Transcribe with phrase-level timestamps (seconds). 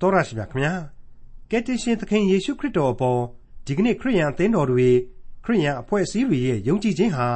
[0.00, 0.74] တော်ရရှိမြခင်ဗျာ
[1.50, 3.20] ကယ်တင်ရှင်သခင်ယေရှုခရစ်တော်အပေါ်
[3.66, 4.88] ဒီကနေ့ခရိယန်အသင်းတော်တွေ
[5.44, 7.28] ခရိယန်အဖွဲ့အစည်းတွေရဲ့ယုံကြည်ခြင်းဟာ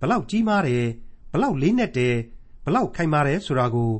[0.00, 0.86] ဘလောက်ကြီးမားတယ်
[1.32, 2.14] ဘလောက်လေးနက်တယ်
[2.64, 3.92] ဘလောက်ခိုင်မာတယ်ဆိုတာကို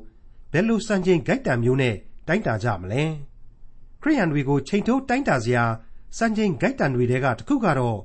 [0.53, 1.95] ဘယ်လိုစံချိန်ဂိုက်တံမျိုးနဲ့
[2.29, 3.03] တိုင်းတာကြမလဲ
[4.03, 5.65] ခရိယန်တွေကိုချိန်ထိုးတိုင်းတာစရာ
[6.19, 7.99] စံချိန်ဂိုက်တံတွေတဲကတစ်ခုကတော့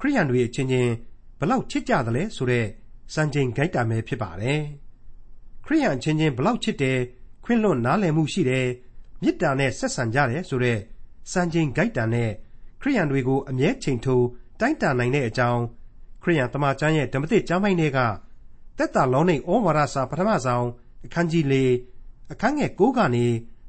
[0.00, 0.92] ခရိယန်တွေအချင်းချင်း
[1.40, 2.66] ဘလောက်ချစ်ကြသလဲဆိုတဲ့
[3.14, 4.60] စံချိန်ဂိုက်တံပဲဖြစ်ပါတယ်
[5.64, 6.98] ခရိယန်အချင်းချင်းဘလောက်ချစ်တယ်
[7.44, 8.66] ခွင့်လွတ်နားလည်မှုရှိတယ်
[9.22, 10.78] မေတ္တာနဲ့ဆက်ဆံကြတယ်ဆိုတဲ့
[11.32, 12.30] စံချိန်ဂိုက်တံနဲ့
[12.80, 14.26] ခရိယန်တွေကိုအမြဲချိန်ထိုး
[14.60, 15.62] တိုင်းတာနိုင်တဲ့အကြောင်း
[16.22, 17.98] ခရိယန်တမန်ကျမ်းရဲ့ဓမ္မသစ်ကျမ်းပိုင်းတွေက
[18.78, 20.66] တက်တာလောနိဩဝါဒစာပထမဆုံး
[21.04, 21.54] အခန်းကြီး၄
[22.32, 23.26] အခန်းငယ်၉ကနေ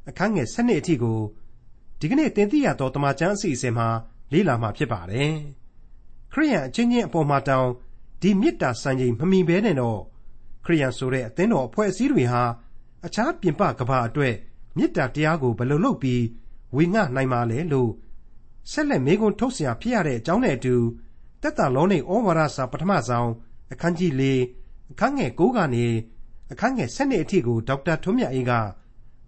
[0.09, 1.19] အခန်းငယ်၁၂အထိကို
[1.99, 3.87] ဒီကနေ့သင်သိရသောတမန်ကျမ်းအစီအစဉ်မှာ
[4.31, 5.33] လေ့လာမှာဖြစ်ပါတယ်
[6.31, 7.71] ခရိယန်အချင်းချင်းအပေါ်မှာတောင်း
[8.21, 9.99] ဒီမေတ္တာစံချိန်မမီဘဲနဲ့တော့
[10.65, 12.43] ခရိယန်ဆိုတဲ့အသင်းတော်အဖွဲ့အစည်းတွေဟာ
[13.05, 14.35] အခြားပြင်ပကဘာအတွက်
[14.76, 16.22] မေတ္တာတရားကိုဘယ်လိုလုပ်ပြီး
[16.76, 17.90] ဝေငှနိုင်မှာလဲလို့
[18.70, 20.74] ဆက်လက်မေးခွန်းထုတ်เสียဖြစ်ရတဲ့အကြောင်းနဲ့အတူ
[21.42, 23.30] တက်တာလောနေဩဝါဒစာပထမဆုံး
[23.72, 24.22] အခန်းကြီး၄
[24.92, 25.86] အခန်းငယ်၉ကနေ
[26.52, 28.52] အခန်းငယ်၁၂အထိကိုဒေါက်တာထွန်းမြတ်အေးက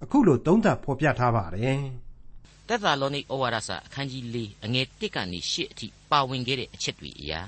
[0.02, 1.80] အခုလိုသုံးသပ်ဖော်ပြထားပါတယ်။
[2.68, 7.40] တက်တာလောနေဩဝါဒစာအခန်းကြီး၄အငယ်၁ကနေ၈အထိပါဝင်ခဲ့တဲ့အချက်တွေအရာ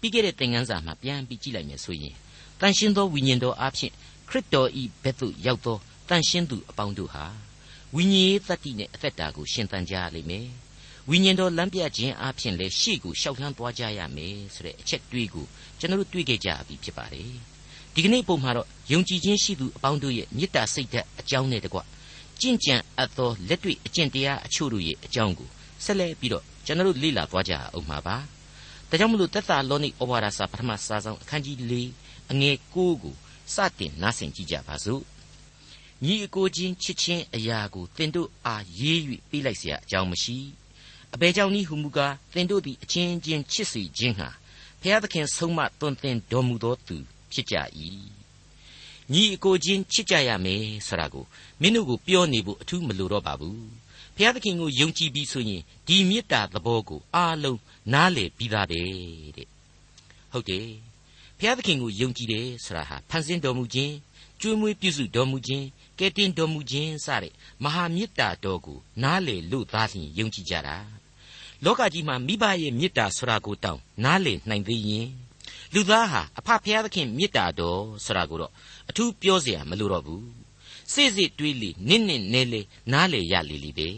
[0.00, 2.14] ပြီးခဲ့တဲ့သင်ခန်းစာမှာပြန်ပြီးကြည့်လိုက်မယ်ဆိုရင်
[2.60, 3.92] တန်ရှင်းသောဝိညာဉ်တော်အဖြစ်
[4.28, 5.78] ခရစ်တော်ဤဘက်သို့ရောက်သော
[6.09, 7.25] တန်ရှင်းသူအပေါင်းတို့ဟာ
[7.95, 10.47] ဝိညာဉ်ရေးသတ္တိနဲ့အသက်တာကိုရှင်သန်ကြရလိမ့်မယ်
[11.09, 15.45] ဝိညာဉ်တော်လမ်းပြခြင်းအပြင်လည်းရှေ့ကိုရှောက်လှမ်းသွားကြရမယ်ဆိုတဲ့အချက်တွေးကို
[15.79, 17.31] ကျွန်တော်တို့တွေ့ခဲ့ကြပြီဖြစ်ပါတယ်
[17.93, 21.79] ဒီကနေ့ပုံမှာတော့ယုံကြည်ခြင်းရှိသူအပေါင်းတို့ရဲ့မေတ္တာစိတ်ဓာတ်အကြောင်းနဲ့တကွ
[22.41, 25.49] ကြင်ကြံအပ်သောလက်တွေ့အကျင့်တရားအချို့တို့ရဲ့အကြောင်းကို
[25.83, 28.17] ဆက်လက်ပြီးတော့ကျွန်တော်တို့လေ့လာသွားကြအောင်ပါပါ
[28.89, 31.73] ဒါကြောင့်မလို့သက်သာလောနိဩဝါဒစာပထမစာဆောင်အခန်းကြီး၄
[32.31, 33.15] အငယ်၉ကို
[33.55, 35.01] စတင်နားဆင်ကြည့်ကြပါစို့
[36.04, 38.98] ညီအကိုချင်းချစ်ချင်းအရာကိုသင်တို့အားရေး၍
[39.30, 40.38] ပေးလိုက်เสียအကြောင်းမရှိ
[41.14, 44.28] အဘယ်ကြောင့်နည်းဟုမူကားသင်တို့သည်အချင်းချင်းချစ်စီခြင်းဟာ
[44.80, 46.96] ဖျားသခင်ဆုံးမသွန်သင်တော်မူသောသူ
[47.32, 47.54] ဖြစ်ကြ၏
[49.12, 51.24] ညီအကိုချင်းချစ်ကြရမယ်ဆိုတာကို
[51.60, 53.66] မင်းတို့ကိုပြောနေဖို့အထူးမလိုတော့ပါဘူး
[54.16, 57.60] ဖျားသခင်ကိုယုံကြည်ပြီးဆိုရင်ဒီမေတ္တာသဘောကိုအားလုံး
[57.92, 58.80] နားလည်ပြီးသားပဲ
[59.36, 59.48] တဲ့
[60.32, 60.68] ဟုတ်တယ်
[61.38, 63.94] ဖျားသခင်ကိုယုံကြည်တယ်ဆိုတာဟာဖန်ဆင်းတော်မူခြင်း
[64.40, 65.66] ကျွေးမွေးပြုစုတော်မူခြင်း
[65.98, 67.32] ကယ်တင်တော်မူခြင်းစတဲ့
[67.62, 70.76] မဟာမေတ္တာတော်ကိုနားလေလို့သားလျင်ယုံကြည်ကြတာ
[71.64, 75.08] လောကကြီးမှာမိဘရဲ့မေတ္တာဆိုတာကိုတောင်းနားလေနိုင်သေးရင်
[75.74, 78.52] လူသားဟာအဖဖျားသခင်မေတ္တာတော်ဆိုတာကိုတော့
[78.90, 80.26] အထူးပြောเสียမလိုတော့ဘူး
[80.92, 82.60] စိတ်စိတ်တွေးလေနစ်နစ်နဲလေ
[82.92, 83.88] နားလေရလေလေပဲ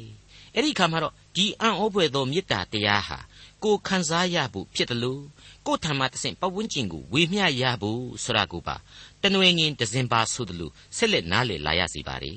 [0.55, 3.19] အဲ့ဒီခါမှာတော့ဒီအံ့ဩဖွယ်သောမေတ္တာတရားဟာ
[3.65, 5.23] ကိုခံစားရဖို့ဖြစ်တယ်လို့
[5.67, 8.77] ကိုထံမှတဆင့်ပဝန်းကျင်ကိုဝေမျှရဖို့ဆိုတာကိုပါ
[9.24, 12.34] တနွေငင်ဒဇင်ပါဆိုတယ်လို့ဆက်လက်နားလည်လာရစီပါ रे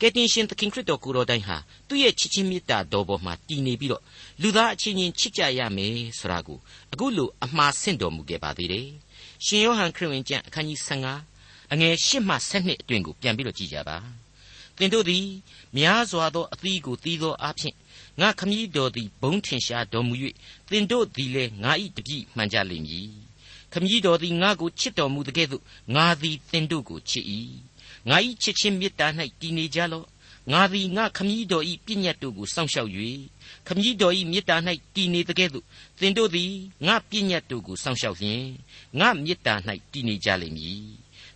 [0.00, 1.56] ကယ်တင်ရှင်သခင်ခရစ်တော်ကိုတော်တိုင်ဟာ
[1.88, 4.02] သူ့ရဲ့ချစ်ချင်းမေတ္တာတော်ပေါ်မှာတည်နေပြီးတော့
[4.42, 6.58] လူသားအချင်းချင်းချစ်ကြရမယ်ဆိုတာကို
[6.92, 8.88] အခုလိုအမှားဆင့်တော်မူခဲ့ပါသေးတယ်
[9.44, 13.96] ရှင်ယောဟန်ခရစ်ဝင်ကျမ်းအခန်းကြီး15အငယ်8မှ7အတွင်ကိုပြန်ပြီးတော့ကြည့်ကြပါ
[14.78, 15.26] သင်တို့သည်
[15.76, 17.74] များစွာသောအသီးကိုသီးသောအဖြစ်
[18.20, 20.14] ငါခမည်းတော်သည်ဘုံထင်ရှားတော်မူ၍
[20.70, 23.25] သင်တို့သည်လည်းငါ၏တပည့်မှန်ကြလိမ့်မည်
[23.76, 25.62] ခမည်းတော်သည်ငါ့ကိုချစ်တော်မူသကဲ့သို့
[25.94, 27.24] ငါသည်သင်တို့ကိုချစ်၏
[28.08, 29.06] ငါ၏ချစ်ခြင်းမေတ္တာ၌
[29.40, 30.06] တည်နေကြလော့
[30.52, 32.90] ငါသည်ငါခမည်းတော်၏ပြည့်ညတ်တို့ကိုစောင့်ရှောက်၍
[33.66, 34.56] ခမည်းတော်၏မေတ္တာ၌
[34.94, 35.64] တည်နေသကဲ့သို့
[36.00, 36.52] သင်တို့သည်
[36.86, 38.44] ငါပြည့်ညတ်တို့ကိုစောင့်ရှောက်လျင်
[39.00, 39.54] ငါမေတ္တာ၌
[39.92, 40.82] တည်နေကြလိမ့်မည်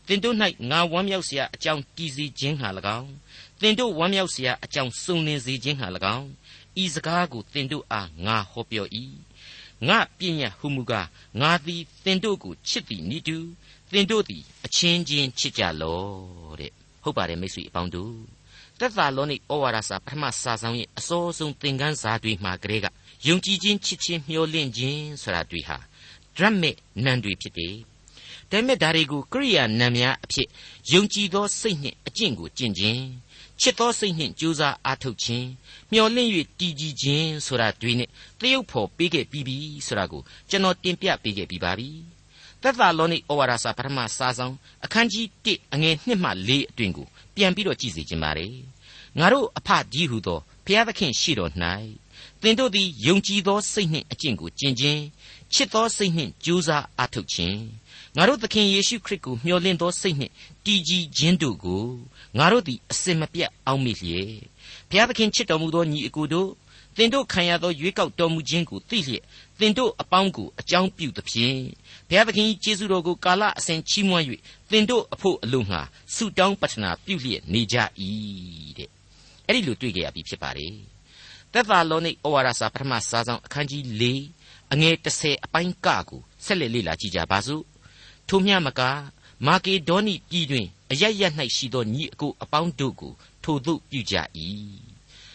[0.07, 0.37] သင်တို့၌
[0.71, 2.69] ငါဝမ်းမြောက်စရာအကြောင်းတည်စေခြင်းဟာ၎
[2.99, 3.13] င်း
[3.61, 5.87] သင်တို့ဝမ်းမြောက်စရာအကြောင်းစုံလင်စေခြင်းဟာ၎
[6.17, 6.29] င်း
[6.83, 8.87] ဤစကားကိုသင်တို့အားငါဟောပြော၏
[9.89, 11.09] ငါပြည့်ညတ်ဟုမူကား
[11.41, 13.37] ငါသည်သင်တို့ကိုချစ်သည်နိတူ
[13.93, 18.15] သင်တို့သည်အချင်းချင်းချစ်ကြလော့တဲ့ဟုတ်ပါတယ်မိတ်ဆွေအပေါင်းတို့
[18.79, 22.87] သက်သာလောနိဩဝါဒစာပထမစာဆောင်ရဲ့အစောဆုံးသင်ခန်းစာတွေမှာကလေးက
[23.27, 25.77] ယုံကြည်ခြင်းချစ်ခြင်းမျှော်လင့်ခြင်းဆိုတာတွေဟာ
[26.37, 27.75] ဒရတ်မစ်နံတွေဖြစ်တယ်
[28.51, 30.49] ဒါပေမဲ့ဒါတွေကိုကရိယာနံများအဖြစ်
[30.93, 33.05] ယုံကြည်သောစိတ်နှင့်အကျင့်ကိုကျင့်ခြင်း
[33.61, 35.49] ချစ်သောစိတ်နှင့်ကြိုးစားအားထုတ်ခြင်း
[35.93, 38.09] မျှော်လင့်၍တည်ကြည်ခြင်းဆိုတာတွေနဲ့
[38.41, 41.91] တရုပ်ဖော်ပေးခဲ့ပြီးပြီဆိုတာကိုကျွန်တော်တင်ပြပေးခဲ့ပြီးပါပြီ
[42.63, 44.55] သက်သာလောနိဩဝါဒစာပထမစာဆောင်
[44.85, 48.55] အခန်းကြီး1အငယ်1မှ4အတွင်ကိုပြန်ပြီးတော့ကြည့်စေခြင်းပါတယ်
[49.19, 51.53] ငါတို့အဖကြီးဟုသောဘုရားသခင်ရှိတော်၌
[52.43, 55.03] သင်တို့သည်ယုံကြည်သောစိတ်နှင့်အကျင့်ကိုကျင့်ခြင်း
[55.53, 57.61] ချစ်သောစိတ်နှင့်ကြိုးစားအားထုတ်ခြင်း
[58.17, 60.33] ငါတို့သခင်ယေရှုခရစ်ကိုမျှော်လင့်သောစိတ်နှင့်
[60.65, 61.85] တည်ကြည်ခြင်းတို့ကို
[62.39, 64.31] ငါတို့သည်အစင်မပြတ်အောက်မေ့လျက်
[64.89, 66.51] ဘုရားသခင်ချစ်တော်မူသောညီအကိုတို့
[66.97, 69.25] သင်တို့ခံရသောရွေးကောက်တော်မူခြင်းကိုသိလျက်
[69.59, 71.59] သင်တို့အပေါင်းကိုအကြောင်းပြုသဖြင့်
[72.09, 74.25] ဘုရားသခင်ကျေးဇူးတော်ကိုကာလအစဉ်ချီးမွမ်း၍
[74.71, 75.81] သင်တို့အဖို့အလို့ငှာ
[76.15, 77.77] ဆုတောင်းပတနာပြုလျက်နေကြ၏
[78.79, 78.89] တဲ့
[79.47, 80.75] အဲ့ဒီလိုတွေ့ကြရပြီဖြစ်ပါတယ်
[81.53, 84.05] သက်သာလောနိဩဝါဒစာပထမစာဆောင်အခန်းကြီး၄
[84.73, 87.63] အငယ်30အပိုင်းကကိုဆက်လက်လေ့လာကြည့်ကြပါစို့
[88.33, 88.81] ထိုမျှမက
[89.47, 91.23] မာကေဒေါနိပြည်တွင်အရရ၌
[91.57, 93.13] ရှိသောညီအကိုအပေါင်းတို့ကို
[93.45, 94.15] ထိုသို့ပြုကြ၏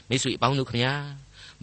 [0.07, 0.94] မိတ်ဆွေအပေါင်းတို့ခမညာ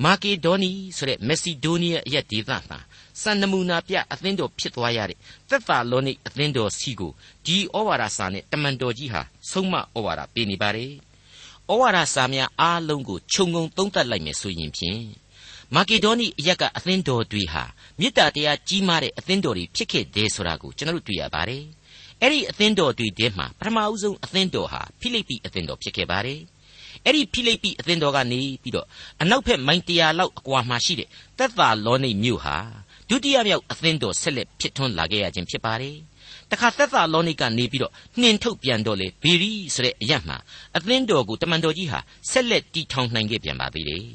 [0.04, 2.78] မာကေဒေါနီဆိုတဲ့မက်ဆီဒိုးနီးယားအရက်ဒေသမှာ
[3.20, 5.18] စံနမူနာပြအသင်းတော်ဖြစ်သွားရတဲ့
[5.48, 7.12] သက်သာလောနိအသင်းတော်စီကို
[7.46, 10.92] ဒီဩဝါဒစာနဲ့တမန်တော်ကြီးဟာဆုံးမဩဝါဒပေးနေပါတယ်
[11.70, 15.21] ဩဝါဒစာများအားလုံးကိုခြုံငုံသုံးသပ်လိုက်မယ်ဆိုရင်ဖြင့်
[15.76, 17.64] မာကေဒေါနီအရက်ကအသင်းတော်တွေဟာ
[18.00, 21.64] မေတ္တာတရားကြီးမားတဲ့အသင်းတော်တွေဖြစ်ခဲ့တယ်ဆိုတာကိုကျွန်တော်တို့တွေ့ရပါတယ်
[22.20, 26.40] အဲ့ဒီအသင်းတော်တွေထဲမှာပထမအဦးဆုံးအသင်းတော်ဟာဖိလိပ္ပိအသင်းတော်ဖြစ်ခဲ့ပါတယ်
[27.04, 28.86] အဲ့ဒီဖိလိပ္ပိအသင်းတော်ကနေပြီးတော့
[29.22, 31.08] အနောက်ဘက်မိုင်တရာလောက်အကွာမှာရှိတဲ့
[31.38, 32.56] သက်သာလောနိမြို့ဟာ
[33.08, 35.96] ဒုတိယမြောက်အသင်းတော်ဆက်လက်ဖြစ်ထွန်းလာခဲ့ရခြင်းဖြစ်ပါတယ်
[36.50, 40.36] တခါသက်သာလောနိကနေပြီးတော့နှင်ထုတ်ပြန်တော့လေဗီရီဆိုတဲ့အရက်မှာ
[40.76, 41.98] အသင်းတော်ကိုတမန်တော်ကြီးဟာ
[42.30, 44.06] ဆက်လက်တီထောင်နိုင်ခဲ့ပြန်ပါသေးတယ်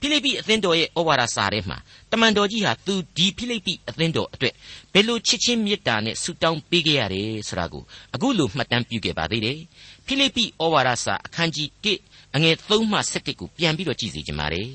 [0.00, 1.78] ဖိလိပ္ပိအသင်းတော်ရဲ့ဩဝါဒစာထဲမှာ
[2.12, 4.54] တမန်တော်ကြီးဟာသူဒီဖိလိပ္ပိအသင်းတော်အတွက်
[4.92, 7.82] ဘယ်လိုချစ်ချင်းမေတ္တာနဲ့ဆုတောင်းပေးခဲ့ရတယ်ဆိုတာကို
[8.14, 9.58] အခုလိုမှတ်တမ်းပြုခဲ့ပါသေးတယ်
[10.06, 11.68] ဖိလိပ္ပိဩဝါဒစာအခန်းကြီး
[12.02, 14.70] 1အငယ်3မှ7ကိုပြန်ပြီးတော့ကြည့်စီကြပါမယ်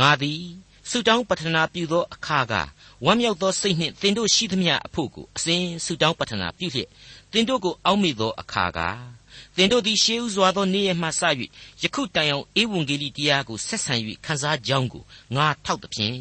[0.00, 0.42] ငါသည်
[0.90, 2.52] ဆုတောင်းပတနာပြုသောအခါက
[3.04, 6.88] ဝမ်းမြောက်သောစိတ်နှင့်သင်တို့ရှိသမျှအဖို့ကိုအစဉ်ဆုတောင်းပတနာပြုလျက်
[7.32, 8.80] သင်တို့ကိုအောက်မေ့သောအခါက
[9.56, 11.20] သင်တို့သည်ရှေးဥစွာသောနေ့ရက်မှစ၍
[11.82, 13.94] ယခုတိုင်အောင်ဧဝံဂေလိတရားကိုဆက်ဆံ၍
[14.24, 15.04] ခံစားကြောင်းကို
[15.36, 16.18] ငါထောက်သဖြင့်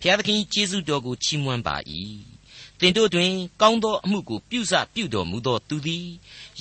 [0.00, 1.76] ဘုရားသခင်ကျေးဇူးတော်ကိုချီးမွမ်းပါ၏
[2.80, 6.06] သင်တို့တွင်ကောင်းသောအမှုကိုပြုစပြုတော်မူသောသူသည်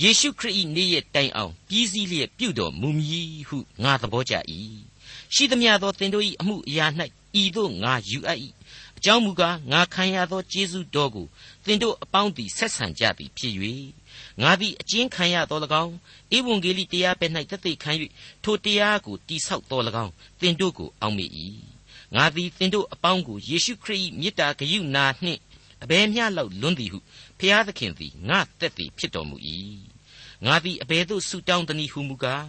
[0.02, 4.36] ယေရှုခရစ်၏နေ့ရက်တိုင်အောင်ပြီးစည်းလျက်ပြုတော်မူမည်ဟုငါသဘောကျ၏
[5.34, 6.86] ရှိသမျှသောသင်တို့၏အမှုအရာ၌
[7.42, 8.40] ဤသို့ငါယူအပ်၏
[8.98, 11.28] အကြောင်းမူကားငါခံရသောကျေးဇူးတော်ကို
[11.66, 13.54] သင်တို့အပေါင်းသည်ဆက်ဆံကြသည်ဖြစ်၍
[14.42, 15.94] ငါသည်အကျဉ်းခံရသော၎င်း
[16.36, 17.92] ဧဝံဂေလိတရားပဲ၌သက်သေခံ၍
[18.44, 21.32] ထိုတရားကိုတိဆောက်တော်၎င်းသင်တို့ကိုအောက်မေ့၏
[22.16, 25.42] ငါသည်သင်တို့အပေါင်းကိုယေရှုခရစ်၏မေတ္တာဂရုဏာနှင့်
[25.84, 27.00] အဘယ်မျှလောက်လွန်းသည်ဟု
[27.40, 29.38] ဖျားသခင်သည်ငါသက်သည်ဖြစ်တော်မူ၏
[30.46, 32.48] ငါသည်အဘယ်သို့ဆုတောင်းသနည်းဟုမူကား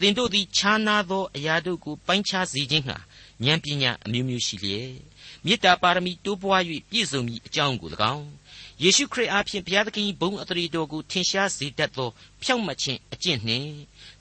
[0.00, 2.98] သင်တို့သည်ခြားနာသောအရာတို့ကိုပိုင်းခြားစေခြင်းဟာ
[3.44, 4.92] ဉာဏ်ပညာအမျိုးမျိုးရှိလျက်
[5.44, 8.26] မေတ္တာပါရမီတိုးပွား၍ပြည့်စုံမည်အကြောင်းကို၎င်း
[8.82, 12.10] ယေရှုခရစ်အားဖြင့်ဘုရားသခင်ဘုန်းအတရီတော်ကိုထင်ရှားစေတတ်သော
[12.42, 13.68] ဖြောင့်မတ်ခြင်းအကျင့်နှင့်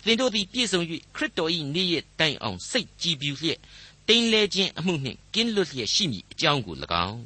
[0.04, 0.82] သင်တို့သည်ပြည့်စုံ၍
[1.16, 3.60] ခရစ်တော်၏နေ့ရက်တိုင်အောင်စိတ်ကြည်ပြူလျက်
[4.08, 6.76] တိမ်လဲခြင်းအမှုနှင့်ကင်းလွတ်လျက်ရှိမည်အကြောင်းကို၎
[7.08, 7.22] င်း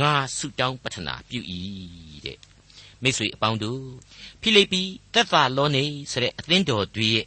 [0.00, 1.40] ငါဆုတောင်းပတနာပြု၏
[2.26, 2.38] တဲ့
[3.02, 3.82] မိတ်ဆွေအပေါင်းတို့
[4.40, 4.82] ဖိလိပ္ပိ
[5.14, 7.26] သက်သာလောနေဆိုတဲ့အသင်းတော်တွေရဲ့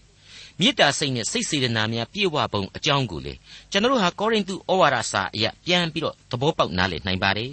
[0.59, 3.33] မေတ္တာစိတ်နဲ့စိတ်စေတနာများပြည့်ဝပုံအကြောင်းကိုလေ
[3.71, 7.51] ကျွန်တော်တို့ဟာကောရိန္သုဩဝါဒစာအရာပြန်ပြီးတော့သဘောပေါက်နားလည်နိုင်ပါတယ်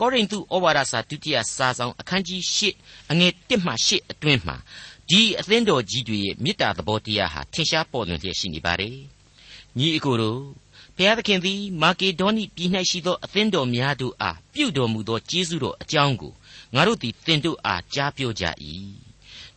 [0.00, 2.60] ကောရိန္သုဩဝါဒစာဒုတိယစာဆောင်အခန်းကြီး၈
[3.10, 4.56] အငယ်၁မှ၈အတွင်းမှာ
[5.10, 8.96] ဒီအသင်းတော်ကြီးတွေရဲ့မေတ္တာသဘောတရားဟာထင်ရှားပေါ်လွင်လျက်ရှိနေပါတယ်
[9.78, 10.40] ညီအကိုတို့
[10.96, 16.32] ဘုရားသခင်သည်မာကေဒေါနိပြည်၌ရှိသောအသင်းတော်များတို့အားပြုတော်မူသောကျေးဇူးတော်အကြောင်းကို
[16.74, 18.44] ငါတို့သည်သင်တို့အားကြားပြောကြ၏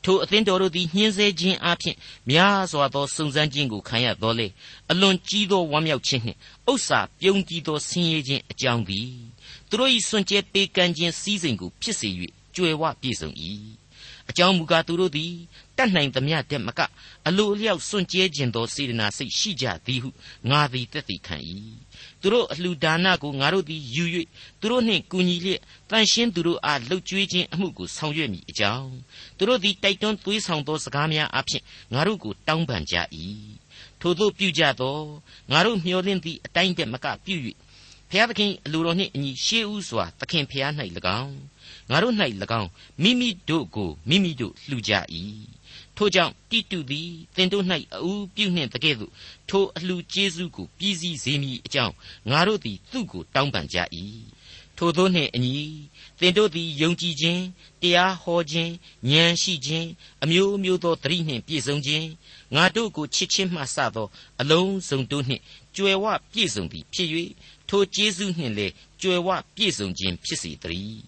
[0.04, 1.96] ထိုအသင်းတော်တို့သည်ညှင်းဆဲခြင်းအပြင်
[2.30, 4.48] များစွာသောစုံစမ်းခြင်းကိုခံရတော်လေ
[4.92, 6.40] အလွန်ကြီးသောဝမ်းမြောက်ခြင်းနှင့်
[6.72, 9.31] ဥစ္စာပြုံးကြီးသောဆင်းရဲခြင်းအကြောင်းသည်
[9.72, 12.10] သူတို့၏စွန့်ကြဲပေးကမ်းခြင်းစည်းစိမ်ကိုဖြစ်စေ၍
[12.56, 13.30] ကြွယ်ဝပြည့်စုံ၏
[14.30, 15.34] အကြောင်းမူကားသူတို့သည်
[15.78, 16.80] တတ်နိုင်သမျှတဲ့မက
[17.28, 20.10] အလိုအလျောက်စွန့်ကြဲခြင်းသောစေတနာစိတ်ရှိကြသည်ဟု
[20.50, 21.38] ငါသည်သက်သေခံ၏
[22.22, 24.06] သူတို့အလှူဒါနကိုငါတို့သည်ယူ၍
[24.60, 28.92] သူတို့နှင့်ကူညီလျက်တန်ရှင်းသူတို့အားလှုပ်ကြွေးခြင်းအမှုကိုဆောင်ရွက်မိအကြောင်း
[29.38, 31.64] သူတို့သည်တိုက်တွန်းသွေးဆောင်သောစကားများအပြင်
[31.94, 32.96] ငါတို့ကိုတောင်းပန်ကြ၏
[34.02, 34.98] ထို့သောပြုကြသော
[35.52, 37.36] ငါတို့မျှော်လင့်သည့်အတိုင်းတည်းမကပြု၍
[38.12, 40.72] ဖျားသခင်အလိုတော်နှင့်အညီရှေးဥစွာသခင်ဖျား၌၎
[41.22, 41.36] င်း
[41.90, 42.16] ငါတို့၌၎
[42.62, 42.70] င်း
[43.04, 44.92] မိမိတို့ကိုမိမိတို့လှူကြ၏
[45.98, 47.66] ထို့ကြောင့်တိတုသည်သင်တို့၌
[48.02, 49.12] အူပြုနှင့်တကဲ့သို့
[49.50, 51.94] ထိုအလှကျေးဇူးကိုပြည်စည်းစေမည်အကြောင်း
[52.30, 53.78] ငါတို့သည်သူ့ကိုတောင်းပန်ကြ၏
[54.78, 55.58] ထို့သောနှင့်အညီ
[56.20, 57.42] သင်တို့သည်ယုံကြည်ခြင်း
[57.82, 58.72] တရားဟောခြင်း
[59.10, 59.88] ဉာဏ်ရှိခြင်း
[60.24, 62.08] အမျိုးမျိုးသောသတိနှင့်ပြည့်စုံခြင်း
[62.56, 64.08] ငါတို့ကိုချစ်ခြင်းမှစသော
[64.42, 65.44] အလုံးစုံတို့နှင့်
[65.76, 67.10] ကြွယ်ဝပြည့်စုံသည်ဖြစ်၍
[67.74, 71.04] ထိုကျေးဇူးနှင့်လည်းကြွယ်ဝပြည့်စုံခြင်းဖြစ်စေတည်း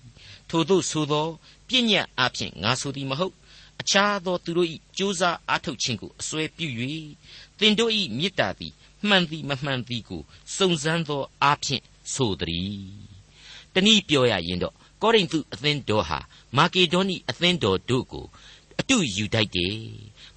[0.50, 1.27] ထို့သောဆိုသော
[1.67, 3.34] ပြည့်ညတ်အဖြစ်ငါဆိုသည်မဟုတ်
[3.82, 6.67] အခြားသောသူတို့၏ကြိုးစားအားထုတ်ခြင်းကိုအစွဲပြု၍
[7.60, 8.74] သင်တို့၏မေတ္တာသည်
[9.08, 10.22] မှန်သည်မမှန်သည်ကို
[10.55, 12.84] စုံစမ်းသောအားဖြင့်ဆိုသည်
[13.74, 16.20] တနည်းပြောရရင်တော့ကောရိန္သုအသင်းတော်ဟာ
[16.58, 18.25] မာကေဒေါနိအသင်းတော်တို့ကို
[18.79, 19.77] အတုယူတိုက်တယ်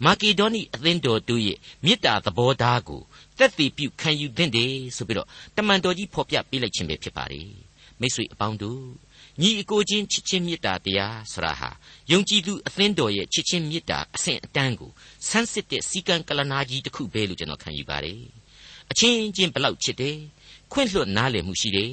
[0.04, 3.02] မာကေဒေါနိအသင်းတော်တို့ရဲ့မေတ္တာသဘောထားကို
[3.38, 7.50] သက်သေပြုခံယူသင့်တယ်ဆိုပြီးတော့တမန်တော်ကြီးဖော်ပြပေးလိုက်ခြင်းပဲဖြစ်ပါတယ်
[8.00, 8.82] မိတ်ဆွေအပေါင်းတို့
[9.40, 11.70] ညီအကိုချင်းချစ်ချင်းမေတ္တာတရားဆရာဟာ
[12.10, 14.90] ယုံကြည်သူအသင်းတော်ရဲ့ချစ်ချင်းမေတ္တာအစဉ်အတန်းကို
[15.28, 18.20] ဆန်းစစ်တဲ့စီကံကလနာကြီးတစ်ခုပဲလို့ကျွန်တော်ခံယူပါတယ်
[18.90, 20.16] အချင်းချင်းဘလောက်ချစ်တယ်
[20.72, 21.92] ခွင့်လွှတ်နားလည်မှုရှိတယ်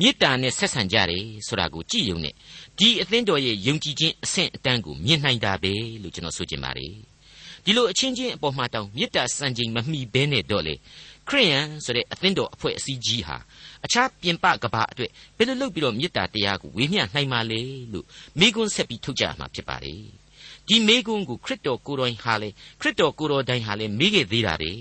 [0.00, 2.34] မေတ္တာနဲ့ဆက်ဆံကြတယ်ဆိုတာကိုကြည့်ရုံနဲ့
[2.78, 5.72] ဒီအသင်းတော်ရဲ့ယုံကြည်ခြင်းအဆင့်အတန်းကိုမြင်နိုင်တာပဲ
[6.02, 6.94] လို့ကျွန်တော်ဆိုချင်ပါတယ်
[7.64, 10.74] ဒီလိုအချင်းချင်းအပေါ်မှာတောင်မေတ္တာစံချိန်မမှီဘဲနဲ့တော့လေ
[11.28, 13.36] ခရိယန်ဆိုတဲ့အသင်းတော်အဖွဲ့အစည်းကြီးဟာ
[13.84, 17.60] အခြားပြင်ပကဘာအတွက်ဘယ်လိုလုပ်ပြီးတော့မေတ္တာတရားကိုဝေမျှနိုင်မှာလဲ
[17.92, 18.06] လို့
[18.38, 20.02] မိကွန်းဆက်ပြီးထုတ်ကြမှာဖြစ်ပါတယ်
[20.68, 22.48] ဒီမိကွန်းကိုခရစ်တော်ကိုယ်တော်ဟာလေ
[22.80, 24.72] ခရစ်တော်ကိုယ်တော်တိုင်ဟာလေမိခဲ့သေးတာပဲ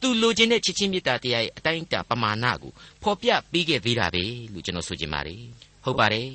[0.00, 5.42] သူလိုချင်တဲ့ချစ်ချင်းမေတ္တာတရားရဲ့အတိုင်းအတာပမာဏကိုဖော်ပြပေးခဲ့သေးတာပဲလို့ကျွန်တော်ဆိုချင်ပါတယ်
[5.84, 6.30] ဟုတ်ပါတယ်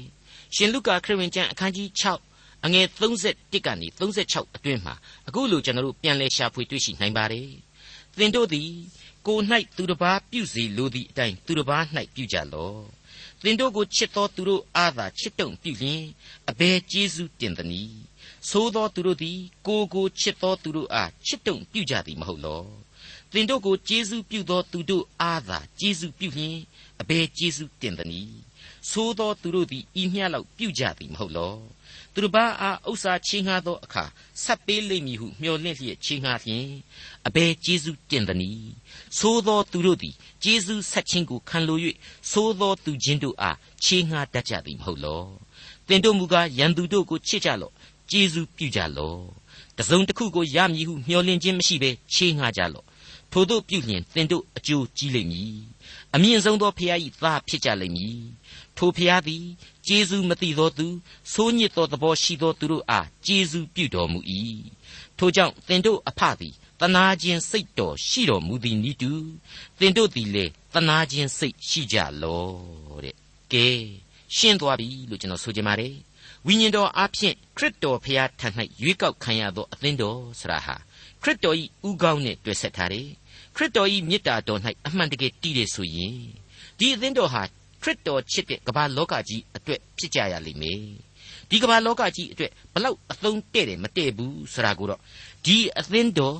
[0.56, 2.30] ရှင်လုကာခရစ်ဝင်ကျမ်းအခန်းကြီး6
[2.66, 4.96] အငယ်31ကနေ36အတွင်းမှာ
[5.28, 7.50] အခုလိုကျွန်တော်တို့ပြန်လည်ရှာဖွေတွေ့ရှိနိုင်ပါတယ်
[8.18, 8.70] သင်တို့သည်
[9.28, 9.38] ကို၌
[9.78, 11.84] သူတစ်ပါးပြုစီလိုသည့်အတိုင်းသူတစ်ပါး၌
[12.16, 12.80] ပြုကြလော့
[13.44, 16.04] သင်တို့ကိုချစ်သောသူတို့အားသာချစ်တုံပြုလျင်
[16.50, 18.00] အဘယ်ကျေးဇူးတင်သနည်း
[18.50, 22.64] သို့သောသူတို့သည်ကိုကိုချစ်သောသူတို့အားချစ်တုံပြုကြသည်မဟုတ်လော
[23.34, 26.58] သင်တို့ကိုကျေးဇူးပြုသောသူတို့အားသာကျေးဇူးပြုလျင်
[27.02, 28.49] အဘယ်ကျေးဇူးတင်သနည်း
[28.92, 31.54] သို့သောသူတို့သည်ဤမျှလောက်ပြုကြသည်မဟုတ်လော
[32.14, 34.04] သူတစ်ပါးအားဥစ္စာချင်းငှားသောအခါ
[34.44, 36.68] ဆက်ပေးလိမ့်မည်ဟုမျှော်လင့်လျက်ချင်းငှားဖြင့်
[37.28, 38.72] အဘယ်ကျေးဇူးတင်သနည်း
[39.20, 41.78] သို့သောသူတို့သည်ကျေးဇူးဆက်ခြင်းကိုခံလို၍
[42.32, 45.24] သို့သောသူချင်းတို့အားချင်းငှားတတ်ကြသည်မဟုတ်လော
[45.88, 47.74] သင်တို့မူကားရန်သူတို့ကိုချစ်ကြလော့
[48.10, 49.22] ကျေးဇူးပြုကြလော့
[49.78, 52.86] တစုံတစ်ခုကိုရမည်ဟုမျှော်လင့်ခြင်းမရှိဘဲချင်းငှားကြလော့
[53.32, 55.60] ထို့သို့ပြုလျင်သင်တို့အကျိုးကြီးလိမ့်မည်
[56.16, 58.22] အမြင့်ဆုံးသောဖခင်၏သားဖြစ်ကြလိမ့်မည်
[58.78, 59.46] ထိုဖျားသည်
[59.88, 60.88] ကျေးဇူးမသိသောသူ
[61.34, 64.20] ဆိုးညစ်သောသဘောရှိသောသူတို့အားကျေးဇူးပြုတော်မူ၏
[65.18, 69.12] ထိုကြောင့်သင်တို့အဖသည်တနာခြင်းစိတ်တော်ရှိတော်မူသည်နိတူ
[69.80, 72.48] သင်တို့သည်လေတနာခြင်းစိတ်ရှိကြလော
[73.04, 73.16] တဲ့
[73.54, 73.68] ကဲ
[74.36, 75.96] ရှင်းသွားပြီလို့ကျွန်တော်ဆိုချင်ပါတယ်
[76.46, 78.48] ဝိညာဉ်တော်အားဖြင့်ခရစ်တော်ဖျားထံ၌
[78.82, 80.76] ရွေးကောက်ခံရသောအသင်းတော်ဆရာဟာ
[81.22, 81.56] ခရစ်တော်၏
[81.88, 83.10] ဥကောင်းနဲ့တွေ့ဆက်ထားတယ်
[83.56, 86.16] ခရစ်တော်၏မေတ္တာတော်၌အမှန်တကယ်တည်တယ်ဆိုရင်
[86.78, 87.44] ဒီအသင်းတော်ဟာ
[87.82, 90.82] ခရစ်တော်ချစ်တဲ့ကမ္ဘာလောကကြီးအတွက်ဖြစ်ကြရလိမ့်မယ်
[91.50, 95.00] ဒီကမ္ဘာလောကကြီးအတွက်ဘလောက်အသုံးတဲ့တယ်မတဲ့ဘူးဆိုတာကိုတော့
[95.46, 96.38] ဒီအသင်းတော်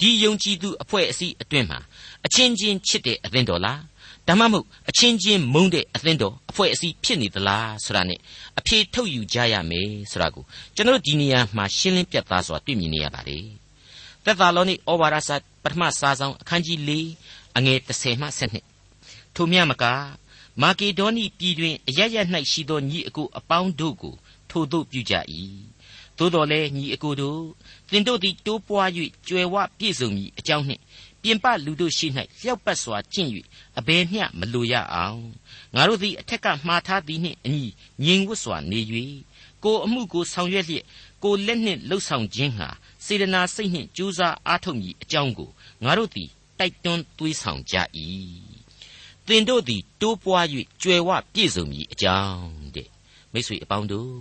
[0.00, 1.78] ဒီယုံကြည်သူအဖွဲ့အစည်းအတွင်းမှာ
[2.26, 3.80] အချင်းချင်းချစ်တဲ့အသင်းတော်လား
[4.28, 8.16] ဒါမှမဟုတ်အချင်းချင်းမုန်းတဲ့အသင်းတော်အဖွဲ့အစည်းဖြစ်နေသလားဆိုတာ ਨੇ
[8.58, 10.44] အဖြေထုတ်ယူကြရမယ်ဆိုတာကို
[10.74, 13.44] ကျွန်တော်ဒီနေရာမှာရှင်းလင်းပြသစွာတွေ့မြင်နေရပါတယ်
[14.24, 16.90] သက်သာလောနိဩဝါဒစာ ပထမစာဆောင်အခန်းကြီး၄
[17.56, 18.28] အငယ်30မှ
[18.80, 19.84] 7ထိုမြတ်မက
[20.62, 22.16] မာကေဒေါနိပြည်တွင်အရရ၌
[22.50, 24.14] ရှိသောညီအကိုအပေါင်းတို့ကို
[24.50, 25.14] ထိုသို့ပြုကြ၏
[26.18, 27.42] သို့တော်လည်းညီအကိုတို့
[27.90, 28.88] သင်တို့သည်တိုးပွား၍
[29.28, 30.82] ကျွယ်ဝပြည့်စုံမည်အကြောင်းနှင့်
[31.22, 32.06] ပြင်ပလူတို့ရှိ၌
[32.40, 33.30] လျှောက်ပတ်စွာကျင့်၍
[33.78, 35.22] အဘယ်မျှမလိုရအောင်
[35.74, 37.64] ငါတို့သည်အထက်ကမှားထားသည်နှင့်အညီ
[38.04, 38.80] ငြိမ်ဝတ်စွာနေ၍
[39.64, 40.84] ကိုအမှုကိုဆောင်ရွက်လျက်
[41.22, 42.68] ကိုလက်နှင့်လှုပ်ဆောင်ခြင်းဟာ
[43.06, 45.50] စေတနာစိတ်နှင့်ကြိုးစားအားထုတ်မည်အကြောင်းကို
[45.84, 47.76] ငါတို့သည်တိုက်တွန်းသွေးဆောင်ကြ၏
[49.26, 50.46] သင်တို့သည်တိုးပွား၍
[50.82, 52.44] ကြွယ်ဝပြည့်စုံမည်အကြောင်း
[52.76, 52.88] တဲ့
[53.32, 54.14] မိတ်ဆွေအပေါင်းတို့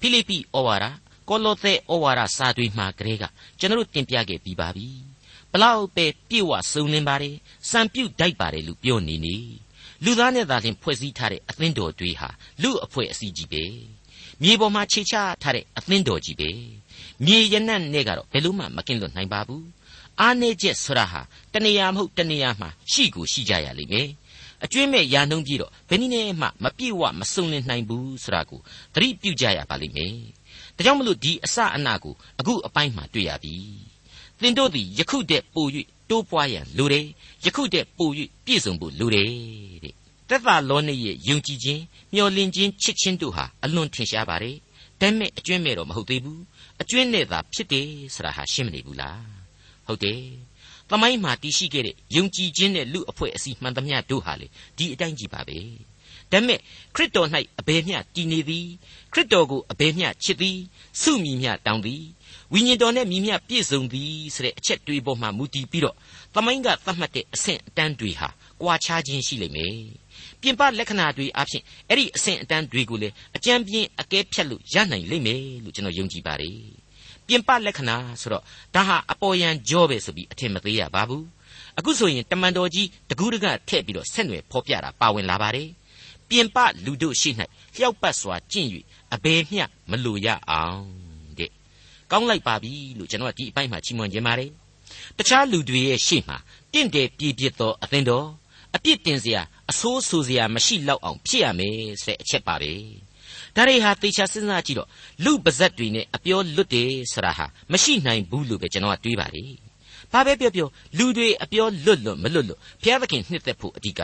[0.00, 0.84] ဖိလိပ္ပိဩဝါဒ
[1.28, 3.24] ကောလောသဲဩဝါဒစာတွေမှာကလေးက
[3.58, 4.88] ကျွန်တော်တင်ပြခဲ့ပြီးပါပြီ
[5.52, 7.36] ဘလောက်ပဲပြည့်ဝစုံလင်ပါတယ်
[7.70, 9.36] စံပြုတ်တိုက်ပါတယ်လို့ပြောနေနေ
[10.04, 12.28] လူသားနဲ့သာလျှင်ဖွဲ့စည်းထားတဲ့အသင်းတော်တွေဟာ
[12.62, 13.64] လူအဖွဲ့အစည်းကြီးပဲ
[14.42, 16.50] မြေပေါ်မှာခြေချထားတဲ့အသင်းတော်ကြီးပဲ
[17.24, 19.66] မြေရနံ့နဲ့ကတော့ဘယ်လို့မှမကင်းလွတ်နိုင်ပါဘူး
[20.20, 21.20] အားနေချက်ဆိုတာဟာ
[21.52, 24.08] တနေရာမဟုတ်တနေရာမှာရှိကိုရှိကြရလိမ့်မယ်
[24.64, 28.60] အကျွင့်မဲ့ရာနှုံးပြီးတော့ဘယ်နည်းနဲ့မှမပြည့်ဝမစုံလင်နိုင်ဘူးဆိုတာကို
[28.94, 30.14] သတိပြုကြရပါလိမ့်မယ်။
[30.76, 33.54] ဒါကြောင့်မလို့ဒီအစအနကိုအခုအပိုင်းမှာတွေ့ရပြီ။
[34.40, 35.66] သင်တို့သည်ယခုတည်းပို၍
[36.10, 37.06] တိုးပွားရန်လိုတယ်။
[37.44, 38.08] ယခုတည်းပို၍
[38.44, 39.30] ပြည့်စုံဖို့လိုတယ်
[39.84, 39.94] တဲ့။
[40.28, 44.56] သက်သာလောနေရဲ့ယုံကြည်ခြင်းမျှော်လင့်ခြင်းချစ်ခြင်းတို့ဟာအလွန်ထင်ရှားပါတယ်။
[45.00, 46.40] ဒါပေမဲ့အကျွင့်မဲ့တော့မဟုတ်သေးဘူး။
[46.80, 49.20] အကျွင့်နဲ့သာဖြစ်တယ်ဆိုတာဟာရှင်းမနေဘူးလား။
[49.86, 50.22] ဟုတ်တယ်။
[50.90, 54.46] သမိုင်းမှာတည်ရှိခဲ့တဲ့ယုံကြည်ခြင်းနဲ့လူအဖွဲ့အစည်းမှန်သမျှတို့ဟာလေ
[54.76, 55.58] ဒီအတိုင်းကြီးပါပဲ
[56.32, 56.58] ဒါပေမဲ့
[56.94, 57.28] ခရစ်တော်၌
[57.60, 58.66] အဘယ်မျှတည်နေသည်
[59.12, 60.58] ခရစ်တော်ကိုအဘယ်မျှချစ်သည်
[61.02, 62.04] စုမိမျှတောင်းသည်
[62.52, 65.96] ဝိညာဉ်တော်နဲ့မိမျှပြည့်စုံသည်ဆိုတဲ့အချက်တွေးပေါ်မှာမူတည်ပြီးတော့
[66.34, 68.28] သမိုင်းကသတ်မှတ်တဲ့အဆင့်အတန်းတွေဟာ
[68.62, 69.76] ကွာခြားခြင်းရှိလိမ့်မယ်
[70.42, 76.58] ပြင်ပလက္ခဏာတွေအဖြစ်အဲ့ဒီအဆင့်အတန်းတွေကိုလေအကြံပြင်းအကဲဖြတ်လို့ရနိုင်လိမ့်မယ်လို့ကျွန်တော်ယုံကြည်ပါတယ်
[77.26, 78.42] ပြင်ပလက္ခဏာဆိုတော့
[78.74, 81.26] ဒါဟာအပေါ်ယံကြောပဲဆိုပြီးအထင်မသေးရပါဘူး
[81.78, 85.68] အခုဆိုရင်တမန်တော်ကြီးတကူးတကထည့်ပြီးတော့ဆက်နွယ်ဖော်ပြတာပါဝင်လာပါတယ်
[86.28, 87.30] ပြင်ပလူတို့ရှိ၌
[87.74, 88.68] လျှောက်ပတ်စွာကျင့်၍
[89.14, 90.84] အဘယ်မျှမလိုရအောင်
[91.38, 91.50] တဲ့
[92.10, 94.50] ကောင်းလိုက်ပါပြီလို့ကျွန်တော်ကဒီအပိုင်းမှာချီးမွမ်းခြင်းပါတယ်
[95.18, 96.36] တခြားလူတွေရဲ့ရှေ့မှာ
[96.72, 98.26] တင့်တယ်ပြည့်ပြည့်သောအသင်းတော်
[98.74, 102.72] အပြစ်တင်စရာ အဆိုးဆူစရာမရှိလောက်အောင်ဖြစ်ရမယ်ဆိုတဲ့အချက်ပါပဲ
[103.56, 104.88] ဒါတွေဟာသေချာစဉ်းစားကြည့်တော့
[105.24, 109.44] လူပါဇက်တွေနဲ့အပြောလွတ်တယ်ဆိုတာဟာမရှိနိုင်ဘူးလို့ပဲကျွန်တော်ကတွေးပါလေ
[110.12, 114.02] ဘာပဲပြောပြောလူတွေအပြောလွတ်လွတ်မလွတ်လွတ်ဘုရားသခင်နှစ်သက်ဖို့အဓိက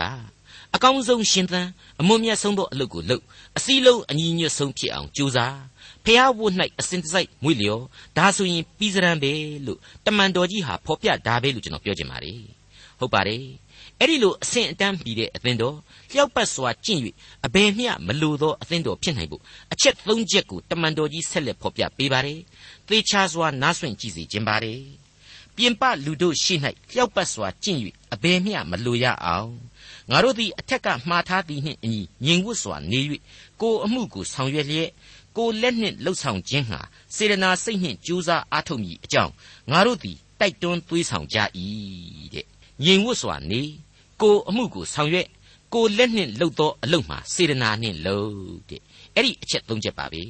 [0.74, 1.68] အကောင်းဆုံးရှင်သန်
[2.00, 3.22] အမွန်မြတ်ဆုံးသောအလုပ်ကိုလုပ်
[3.56, 5.56] အစည်းလုံးအညီညွတ်ဆုံးဖြစ်အောင်ကြိုးစား
[6.04, 7.82] ဖះဝတ်၌အစဉ်တစိုက်မွေ့လျော်
[8.16, 9.32] ဒါဆိုရင်ပြီးစရန်ပဲ
[9.66, 12.40] လို့တမန်တော်ကြီးဟာဖော်ပြဒါပဲလို့ကျွန်တော်ပြောချင်ပါတယ်
[12.98, 13.44] ဟုတ်ပါတယ်
[14.00, 15.76] အဲ့ဒီလိုအစဉ်အတန်းပြီးတဲ့အသင်းတော်
[16.10, 17.00] လျှောက်ပတ်စွာကျင့်၍
[17.46, 22.40] အဘယ်မျှမလိုသောအသင်းတော်ဖြစ်နိုင်ဖို့အချက်၃ချက်ကိုတမန်တော်ကြီးဆက်လက်ဖော်ပြပေးပါတယ်
[22.88, 24.80] သေချာစွာနားဆွင့်ကြည့်စီခြင်းပါတယ်
[25.56, 26.54] ပြင်ပလူတို့ရှိ၌
[26.92, 27.78] လျှောက်ပတ်စွာကျင့်၍
[28.14, 29.52] အဘယ်မျှမလိုရအောင်
[30.10, 33.00] ငါတို့သည်အထက်ကမှားထားသည်နှင့်အညီငြိမ်ဝတ်စွာနေ၍
[33.60, 34.90] ကိုအမှုကိုဆောင်ရွက်လျက်
[35.36, 36.80] ကိုလက်နှင့်လှုပ်ဆောင်ခြင်းဟာ
[37.14, 39.32] စေရနာစိတ်နှင့်ကြိုးစားအားထုတ်မိအကြောင်း
[39.70, 41.38] ငါတို့သည်တိုက်တွန်းသွေးဆောင်ကြ၏
[42.34, 42.46] တဲ့
[42.84, 43.62] ငြိမ်ဝတ်စွာနေ
[44.20, 45.28] ကိုအမှုကိုဆောင်ရွက်
[45.74, 48.34] ကိုလက်နှင့်လှုပ်သောအလုပ်မှာစေရနာနှင့်လှုပ်
[48.68, 48.82] တဲ့
[49.14, 50.22] အဲ့ဒီအချက်သုံးချက်ပါပဲ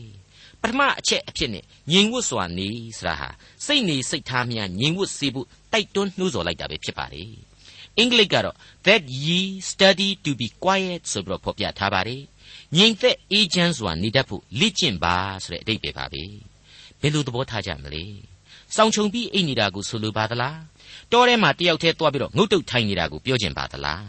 [0.61, 3.29] ပထမအချက်အဖြစ်နဲ့ငြိမ်ဝတ်စွာနေဆိုတာဟာ
[3.67, 7.31] စိတ်နေစိတ်ထားများငြိမ်ဝတ်စေဖို့တိုက်တွန်းနှိုးဆော်လိုက်တာပဲဖြစ်ပါတယ်
[7.99, 12.23] အင်္ဂလိပ်ကတော့ that ye study to be quiet ဆိုပြီးတော့ဖော်ပြထားပါတယ်
[12.77, 16.23] ငြိမ်သက်အေးချမ်းစွာနေတတ်ဖို့လေ့ကျင့်ပါဆိုတဲ့အဓိပ္ပာယ်ပါပဲ
[17.01, 18.05] ဘယ်လိုသဘောထားကြမလဲ
[18.75, 20.59] စောင်းချုံပြီးအိတ်နေတာကိုဆိုလိုပါသလား
[21.13, 24.05] တောထဲမှာတယောက်တည်းသွားပြီးတော့ငုတ်တုတ်ထိုင်နေတာကိုပြောကျင်ပါသလား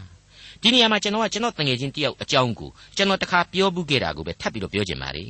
[0.61, 5.25] ဒီနေရာမှာကျွန်တော်ကကျွန်တော်တငယ်ချင်းတယောက်အကြောင်းကိုကျွန်တော်တခါပြောဘူးခဲ့တာကိုပဲထပ်ပြီးတော့ပြောကျင်ပါလေ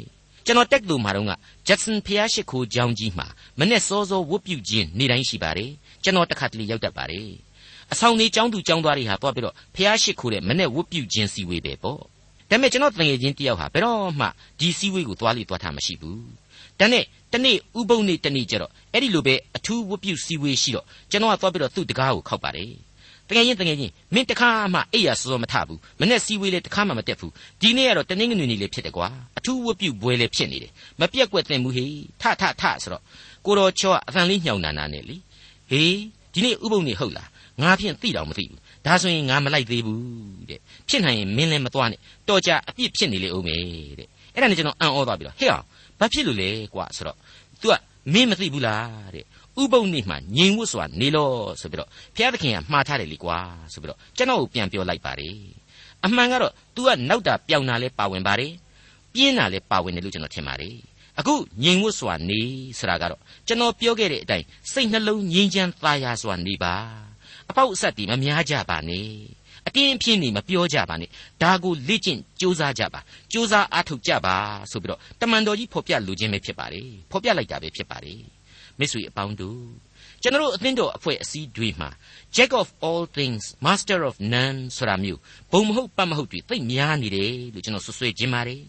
[0.45, 1.31] ကျွန်တော်တက်လို့မှာတော့က
[1.67, 3.27] ဂျက်ဆန်ဖျားရှိခိုးကျောင်းကြီးမှာ
[3.59, 5.71] မနဲ့စောစောဝတ်ပြုခြင်းနေတိုင်းရှိပါတယ်
[6.03, 7.29] ကျွန်တော်တခါတလေရောက်တတ်ပါတယ်
[7.91, 12.05] အဆောင်နေကျောင်းသူကျောင်းသားတွေဟာသွားပြီးတော့ဖျားရှိခိုးတဲ့မနဲ့ဝတ်ပြုခြင်းစီဝေးပဲပေါ့ဒါ
[12.49, 14.27] ပေမဲ့ကျွန်တော်တငယ်ချင်းတယောက်ဟာဘယ်တော့မှ
[14.59, 16.27] ဒီစည်းဝေးကိုသွားလိသွားထားမရှိဘူး
[16.79, 17.03] ဒါနဲ့
[17.33, 22.71] တနေ့ဥပုံနေ့တနေ့ကျတော့အဲ့ဒီလိုပဲအထူးဝတ်ပြုစည်းဝေးရှိတော့ကျွန်တော်ကသွားပြီးတော့သူ့တကားကိုခောက်ပါတယ်
[23.29, 27.31] တကယ်ရင်တကယ်ရင်မင်းတခါမှအိယာစောစောမထဘူးမနဲ့စည်းဝေးလေတခါမှမတက်ဘူး
[27.61, 29.07] ဒီနေ့ကတော့တနင်္ဂနွေနေ့လေးဖြစ်တယ်ကွာ
[29.37, 33.03] အထူးဝတ်ပြုပွဲလေးဖြစ်နေတယ်မပြက်ကွက်သင်ဘူးဟေးထထထဆိုတော့
[33.45, 35.17] ကိုတော်ချောအသံလေးညှောင်နာနာနဲ့လေ
[35.69, 35.97] ဟေး
[36.33, 37.29] ဒီနေ့ဥပုံနေ့ဟုတ်လား
[37.61, 40.01] ငါဖြင့်သိတော့မသိဘူးဒါဆိုရင်ငါမလိုက်သေးဘူး
[40.49, 43.61] တဲ့ဖြစ်နိုင်ရင်မင်းလည်းမသွားနဲ့တော်ကြအပြစ်ဖြစ်နေလေဦးမယ်
[43.99, 45.65] တဲ့အဲ့ဒါနဲ့ကျွန်တော်အံ့ဩသွားပြီးတော့ဟဲ့အောင်
[45.99, 47.17] ဘာဖြစ်လို့လဲကွာဆိုတော့
[47.61, 47.73] तू က
[48.13, 49.25] မင်းမသိဘူးလားတဲ့
[49.61, 53.39] ဥပုံနေ့မှာငြိမ်ဝတ်စွာနေလို့ဆိုပြီးတော့ဘုရားသခင်ကမှားထားတယ်လေကွာ
[53.73, 55.37] ဆိုပြီးတော့ကျွန်တော်ကိုပြန်ပြောလိုက်ပါတယ်
[56.05, 58.53] အမှန်ကတော့ तू ကနောက်တာပြောင်းတာလဲပါဝင်ပါတယ်
[59.13, 60.77] ပြင်းတာလဲပါဝင်တယ်လို့ကျွန်တော်ထင်ပါတယ်
[61.19, 61.33] အခု
[61.63, 62.41] ငြိမ်ဝတ်စွာနေ
[62.79, 66.75] ဆိုတာကတော့ကျွန်တော်ပြောခဲ့တဲ့အတိုင်းစိတ်နှလုံးငြိမ်းချမ်းသာယာစွာနေပါ
[67.49, 69.09] အပေါက်အဆက်တွေမများကြပါနဲ့
[69.67, 71.09] အတင်းအဖျင်းနေမပြောကြပါနဲ့
[71.41, 72.99] ဒါကိုလေ့ကျင့်ကြိုးစားကြပါ
[73.31, 74.35] ကြိုးစားအားထုတ်ကြပါ
[74.71, 78.21] ဆိုပြီးတော့တမန်တော်ကြီးဖော်ပြလိုခြင်းပဲဖြစ်ပါတယ်ဖော်ပြလိုက်တာပဲဖြစ်ပါတယ်
[78.79, 79.61] မိတ်ဆွေအပေါင်းတို့
[80.21, 81.89] ကျွန်တော်အသင်းတော်အဖွဲ့အစည်းတွေမှာ
[82.35, 85.19] Jack of all things master of none ဆိုတာမျိုး
[85.51, 88.61] ဘုံမဟုတ်ပတ်မဟုတ်တွေသိများနေတယ်လို့ကျွန်တော်ဆွဆွဲခြင်းပါတယ်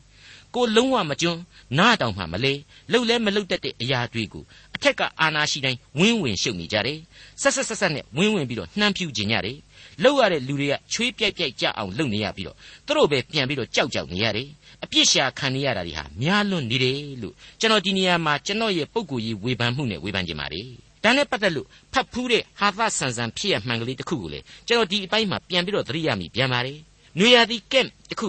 [0.55, 1.41] ကိုလုံးဝမကျွန်း
[1.79, 2.53] နားတောင်မှမလဲ
[2.93, 6.99] လှုပ်လဲမလှုပ်တတ်တဲ့အရာတွေကိုအထက်ကအာနာရှိတိုင်းဝင်းဝင်ရှုပ်နေကြတယ်
[7.43, 9.57] ဆက်ဆက်ဆက်ဆက်နဲ့ဝင်းဝင်ပြီးတော့နှမ်းဖြူခြင်းကြတယ်
[10.03, 12.57] လှုပ်ရတဲ့လူတွေကချွေးပြိုက်ပြိုက်ကြအောင်လှုပ်နေရပြီးတော့
[12.87, 14.49] သူတို့ပဲပြန်ပြီးတော့ကြောက်ကြောက်နေရတယ်
[14.85, 20.69] အပြစ်ရှာခံနေရတာတွေဟာများလွန်းနေတယ်လို့ကျွန်တော်ဒီနေရာမှာကျွန်တော်ရဲ့ပုံကိုယ်ကြီးဝေဖန်မှုနဲ့ဝေဖန်ခြင်းပါတယ်
[21.05, 26.79] ဒါနဲ့ပတ်သက်လို့ဖတ်ဖူးတဲ့ဟာသဆန်ဆန်ဖြစ်ရမှန်ကလေးတစ်ခုကိုလေကျွန်တော်ဒီအပိုင်းမှာပြန်ပြီးတော့သတိရမိပြန်ပါတယ်
[27.19, 28.29] နွေရာသီကက်တစ်ခု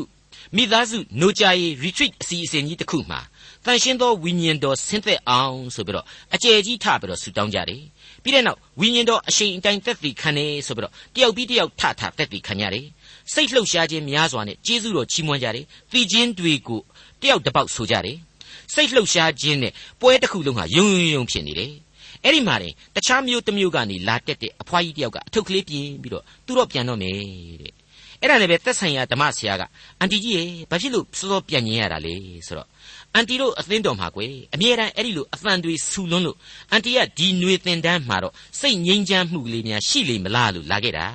[0.55, 3.19] မိသားစု노ကြရေး retreat အစီအစဉ်ကြီးတစ်ခုမှာ
[3.65, 6.05] တန်ရှင်းသောဝိညာဉ်တော်ဆင်းသက်အောင်ဆိုပြီးတော့
[6.35, 7.81] အကျယ်ကြီးထပြီးတော့ဆူတောင်းကြတယ်
[8.23, 12.85] ပြီးတဲ့နောက်ဝိညာဉ်တော်အရှိန်အတိုင်းသက်သေခံနေဆိုပြီးတော့တယောက်ပြီးတယောက်ထထသက်သေခံကြတယ်
[13.33, 16.81] စိတ်လှုပ်ရှားခြင်းများစွာနဲ့ကျေးဇူးတော်ချီးမွမ်းကြတယ်။သိခြင်းတွေကို
[17.21, 18.17] တယောက်တစ်ပေါက်ဆိုကြတယ်။
[18.73, 21.71] စိတ်လှုပ်ရှားခြင်းနဲ့ပွဲတစ်ခုလုံးဟာယုံယုံယုံဖြစ်နေတယ်။
[22.23, 27.15] အဲ့ဒီမှာတင်တခြားမျိုးတစ်မျိုးကနေလာတက်တဲ့အဖွားကြီးတယောက်ကအထုပ်ကလေးပြင်းပြီးတော့သူတော့ပြန်တော့မယ်
[27.61, 27.73] တဲ့။
[28.21, 29.63] အဲ့ဒါလည်းပဲသက်ဆိုင်ရာဓမ္မဆရာက
[29.99, 32.13] အန်တီကြီးရေဘာဖြစ်လို့စောစောပြန်ញင်ရတာလဲ
[32.47, 32.67] ဆိုတော့
[33.15, 36.37] အန်တီတို့အသင်းတော်မှာကွယ်အမြဲတမ်းအဲ့ဒီလိုအသံတွေဆူလွန်းလို့
[36.71, 41.07] အန်တီကဒီຫນွေသင်တန်းမှာတော့စိတ်ငြိမ်းချမ်းမှုကလေးများရှိလိမ့်မလားလို့လာခဲ့တာ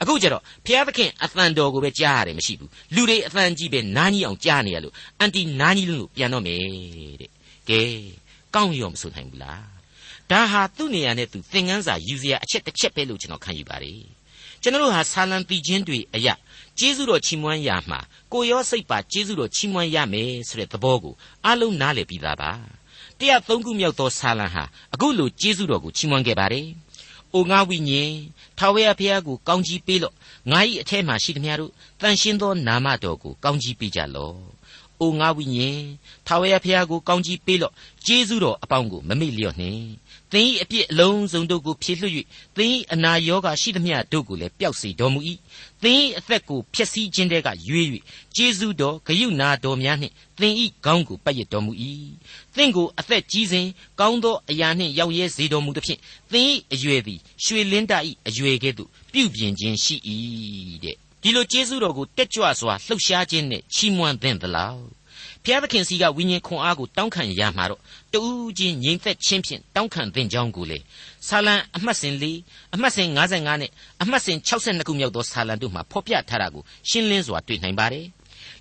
[0.00, 6.60] အခုကျတော့ဘုရားသခင်အသံတော်ကိုပဲကြားရတယ်မရှိဘူးလူတွေအသံကြီးပဲနားကြီးအောင်ကြားနေရလို့အန်တီနားကြီးလို့ပြန်တော့မယ်
[7.20, 7.30] တဲ့
[7.68, 7.80] ကဲ
[8.54, 9.64] ကောင်းရောမဆိုနိုင်ဘူးလား
[10.30, 14.00] ဒါဟာသူ့နေရာနဲ့သူသင်ခန်းစာယူစရာအချက်တစ်ချက်ပဲလို့ကျွန်တော်ခံယူပါတယ်
[14.62, 16.34] ကျွန်တော်တို့ဟာဆာလံတီချင်းတွေအရာ
[16.78, 18.00] ကျေးဇူးတော်ချီးမွမ်းရမှာ
[18.32, 21.14] ကိုရောစိတ်ပါကျေးဇူးတော်ချီးမွမ်းရမယ်ဆိုတဲ့သဘောကို
[21.46, 22.50] အလုံးနားလည်ပြီးသားပါ
[23.18, 24.64] တရားသုံးခုမြောက်သောဆာလံဟာ
[24.94, 26.66] အခုလိုကျေးဇူးတော်ကိုချီးမွမ်းခဲ့ပါတယ်။
[27.34, 28.12] အိုငါဝိညာဉ်
[28.58, 30.14] ထာဝရဘုရားကိုကောင်းကြီးပေးလော့
[30.50, 34.36] ငါ၏အထက်မှရှိသမျှတို့တန်ရှင်းသောနာမတော်ကိုကောင်းကြီးပေးကြလော့။
[35.00, 35.80] ဩအိုငါဝိညာဉ်
[36.26, 37.74] ထာဝရဘုရားကိုကောင်းကြီးပေးလော့
[38.06, 39.82] ကျေးဇူးတော်အပေါင်းကိုမမေ့လျော့နှင့်
[40.32, 42.14] သင်၏အပြစ်အလုံးစုံတို့ကိုဖြေလွှတ်၍
[42.56, 45.20] သင်၏အနာရောဂါရှိသမျှတို့ကိုလည်းပျောက်စေတော်မူ၏
[45.82, 47.86] သင်၏အသက်ကိုဖျက်ဆီးခြင်းတဲကရွေး၍
[48.36, 51.72] ကျေးဇူးတော်ဂရုဏာတော်များနှင့်သင်၏ခေါင်းကိုပတ်ရတော်မူ၏
[52.56, 53.66] သင်ကိုအသက်ကြီးစဉ်
[54.00, 56.00] ကောင်းသောအရာနှင့်ရောက်ရဲစေတော်မူသဖြင့်
[56.32, 57.92] သင်၏အရွယ်သည်ရွှေလင်းတ၏
[58.28, 59.96] အရွယ်ကဲ့သို့ပြုပြင်ခြင်းရှိ၏
[60.84, 64.98] တဲ့ဒီလိုကျေးဇူးတော်ကိုတက်ကြွစွာလှုပ်ရှားခြင်းနဲ့ချီးမွမ်းသင့်သလား
[65.44, 67.80] ဖျားသခင်စီကဝိညာဉ်ခွန်အားကိုတောင်းခံရမှာတော့
[68.14, 70.78] တူးချင်းငြိမ်သက်ခြင်းဖြင့်တောင်းခံသင့်ကြောင်းကိုလေ
[71.28, 72.24] ဆာလံအမှတ်စဉ်၄
[72.74, 73.70] အမှတ်စဉ်55နဲ့
[74.02, 78.06] အမှတ်စဉ်62ခုမြောက်သောဆာလံတို့မှာဖော်ပြထားတာကိုရှင်းလင်းစွာတွေ့နိုင်ပါတယ်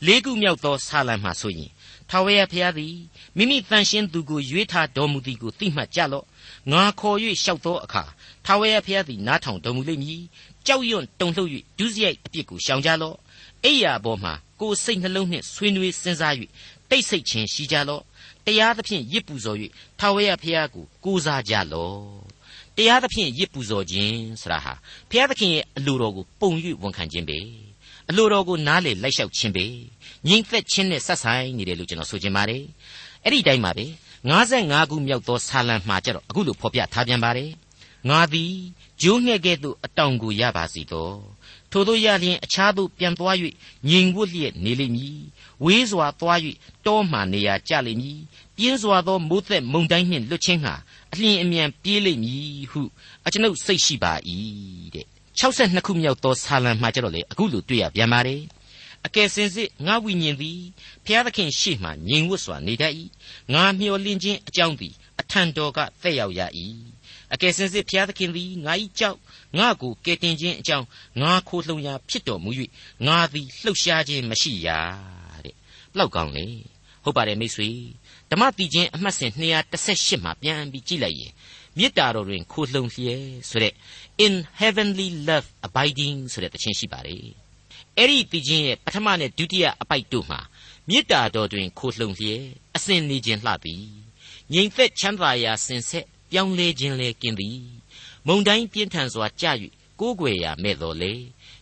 [0.05, 1.71] လေးခုမြောက်သောဆာလံမှာဆိုရင်
[2.09, 2.95] ထာဝရဘုရားသည်
[3.37, 6.25] မိမိတန်ရှင်းသူကိုရွေးထားတော်မူသည်ကိုသိမှတ်ကြလော့
[6.71, 8.03] ငါခေါ်၍လျှောက်သောအခါ
[8.45, 10.21] ထာဝရဘုရားသည်နားထောင်တော်မူလိမ့်မည်
[10.67, 13.15] ကြောက်ရွံ့တုန်လှုပ်၍ဒုစရိုက်အပြစ်ကိုရှောင်ကြလော့
[13.65, 16.33] အိယာပေါ်မှာကိုယ်စိတ်နှလုံးနှင့်ဆွေးနွေးစဉ်းစား၍
[16.89, 18.03] တိတ်ဆိတ်ခြင်းရှိကြလော့
[18.47, 19.57] တရားသဖြင့်ရစ်ပူဇော်၍
[19.99, 22.01] ထာဝရဘုရားကိုကိုးစားကြလော့
[22.77, 24.73] တရားသဖြင့်ရစ်ပူဇော်ခြင်းဆရာဟာ
[25.09, 27.39] ဘုရားသခင်ရဲ့အလိုတော်ကိုပုံ၍ဝန်ခံခြင်းပဲ
[28.09, 29.65] အလိုတော်ကိုနားလေလိုက်လျှောက်ခြင်းပဲ
[30.27, 32.63] ငြိမ်သက်ခြင်းနဲ့ဆက်ဆိုင်နေတယ်လို့ကျွန်တော်ဆိုချင်ပါတယ်
[33.23, 33.85] အဲ့ဒီတိုင်းပါပဲ
[34.37, 37.51] 55ခုမြောက်သောဆာလံမှာကြတော့အခုလိုဖော်ပြထားပြန်ပါတယ်
[38.09, 38.53] ငါသည်
[39.01, 41.17] ဂျိုးငှဲ့ကဲ့သို့အတောင်ကိုရပါစီတော့
[41.71, 43.35] ထို့သောရလျင်အခြားသို့ပြန်သွား၍
[43.89, 45.19] ငြိမ်ဝတ်လျက်နေလိမ့်မည်
[45.65, 46.39] ဝေးစွာသွား၍
[46.85, 48.19] တောမှနေရာကျလိမ့်မည်
[48.57, 50.73] ပြင်းစွာသောမိုးသက်မုန်တိုင်းနှင့်လွတ်ခြင်းဟာ
[51.11, 52.81] အလျင်အမြန်ပြေးလိမ့်မည်ဟု
[53.25, 54.13] အကျွန်ုပ်စိတ်ရှိပါ၏
[54.95, 55.05] တဲ့
[55.39, 58.41] 62ခုမြောက်သောဆာလံမှာကျတော့လေအခုလိုတွေ့ရပြန်ပါတယ်
[59.05, 60.59] အကယ်စင်စစ်ငါဝိညာဉ်သည်
[61.05, 62.93] ဘုရားသခင်ရှေ့မှငြိမ်ဝတ်စွာနေတတ်၏
[63.53, 66.41] ငါမျှော်လင့်ခြင်းအကြောင်းသည်အထံတော်ကသက်ရောက်ရ၏
[67.33, 69.17] အကယ်စင်စစ်ဘုရားသခင်သည်ငါ၏ကြောက်
[69.57, 70.85] ငါကိုကယ်တင်ခြင်းအကြောင်း
[71.21, 72.51] ငါခိုလှုံရာဖြစ်တော်မူ၍
[73.07, 75.16] ငါသည်လှုပ်ရှားခြင်းမရှိရာတဲ့
[75.99, 76.45] လောက်ကောင်းလေ
[77.03, 77.69] ဟုတ်ပါတယ်မိတ်ဆွေ
[78.31, 79.31] ဓမ္မတိချင်းအမှတ်စဉ်
[79.77, 81.33] 218မှာပြန်ပြီးကြည့်လိုက်ရင်
[81.77, 83.73] မေတ္တာတော်တွင်ခိုလှုံလျက်ဆိုတဲ့
[84.25, 87.25] in heavenly love abiding ဆိုတဲ့တခြင်းရှိပါတယ်
[87.97, 90.39] အဲ့ဒီတိချင်းရဲ့ပထမနဲ့ဒုတိယအပိုက်တို့မှာ
[90.89, 92.43] မေတ္တာတော်တွင်ခိုလှုံလျက်
[92.75, 93.83] အစဉ်နေခြင်းလှသည်
[94.53, 97.59] ငြိမ်သက်ချမ်းသာရာစင်ဆက်ပြောင်းလဲခြင်းလဲกินသည်
[98.27, 99.45] မုံတိုင်းပြင်းထန်စွာကြ၍
[99.99, 101.13] ကိုးကွယ်ရာမဲ့တော်လေ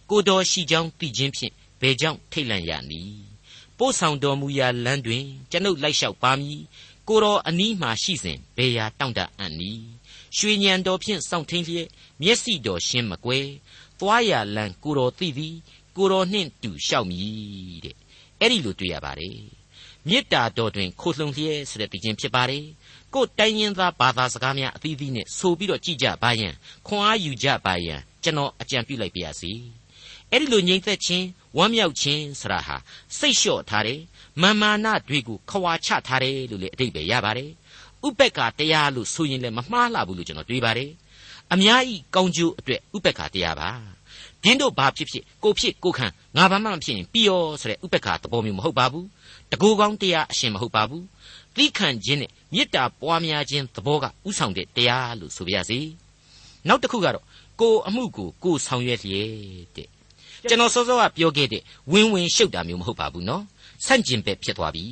[0.09, 3.34] ကိုတော်ရှိကြောင်းသိခြင်းဖြင့်ဘယ်ကြောင့်ထိတ်လန့်ရနည်း
[3.77, 6.61] ပို့ဆောင်တော်မူရာလမ်းတွင်ကျွန်ုပ်လိုက်လျှောက်ပါမည်
[7.07, 9.85] ကိုတော်အနီးမှရှိစဉ်ဘယ်ရာတောင့်တအံ့နည်း
[10.37, 11.87] ရွှေညံတော်ဖြင့်စောင့်ထင်းလျက်
[12.21, 13.47] မျက်စိတော်ရှင်းမကွယ်
[13.99, 15.55] သွားရလမ်းကိုတော်သိသည်
[15.95, 17.95] ကိုတော်နှင့်တူလျှောက်မည်တဲ့
[18.39, 19.39] အဲ့ဒီလိုတွေ့ရပါတယ်
[20.07, 22.65] မေတ္တာတော်တွင်ခိုလှုံလျက်ဆိုတဲ့တခြင်းဖြစ်ပါတယ်
[23.13, 26.49] ကိုယ်တိုင်းရင်းသားဘာသာစကားများအသီးသီးနဲ့ဆိုပြီးတော့ကြည်ကြပါယံ
[26.87, 29.51] ခွန်အားယူကြပါယံကျွန်တော်အကြံပြုလိုက်ပါရစေ
[30.31, 31.25] အဲ့ဒီလိုငြိမ်သက်ခြင်း
[31.57, 32.75] ဝမ်းမြောက်ခြင်းဆရာဟာ
[33.17, 34.01] စိတ်လျှော့ထားတယ်
[34.41, 37.51] မာမာနတွေကိုခွာချထားတယ်လို့လေအတိတ်ပဲရပါတယ်
[38.07, 40.91] ဥပက္ခတရားလို့ဆိုရင်လည်းမမှားလှဘူးလို့ကျွန်တော်တွေးပါတယ်
[41.53, 43.69] အများဤကောင်းကျိုးအတွက်ဥပက္ခတရားပါ
[44.43, 46.07] ဒင်းတို့ဘာဖြစ်ဖြစ်ကိုဖြစ်ကိုခံ
[46.37, 49.07] ငါဘာမှမဖြစ်ရင်ပြီးရောဆိုတဲ့ဥပက္ခသဘောမျိုးမဟုတ်ပါဘူး
[49.51, 51.05] တကူကောင်းတရားအရှင်မဟုတ်ပါဘူး
[51.55, 55.79] သီးခံခြင်းနဲ့မေတ္တာပွားများခြင်းသဘောကဥဆောင်တဲ့တရားလို့ဆိုပါရစေ
[56.67, 57.25] နောက်တစ်ခုကတော့
[57.61, 59.31] ကိုအမှုကိုကိုဆောင်ရွက်လျက်
[59.75, 59.94] တဲ့
[60.49, 63.43] ကျွန်တော်စောစောကပြောခဲ့တဲ့ဝင်းဝင်းရှုပ်တာမျိုးမဟုတ်ပါဘူးနော်
[63.85, 64.85] ဆန့်ကျင်ဘက်ဖြစ်သွားပြီ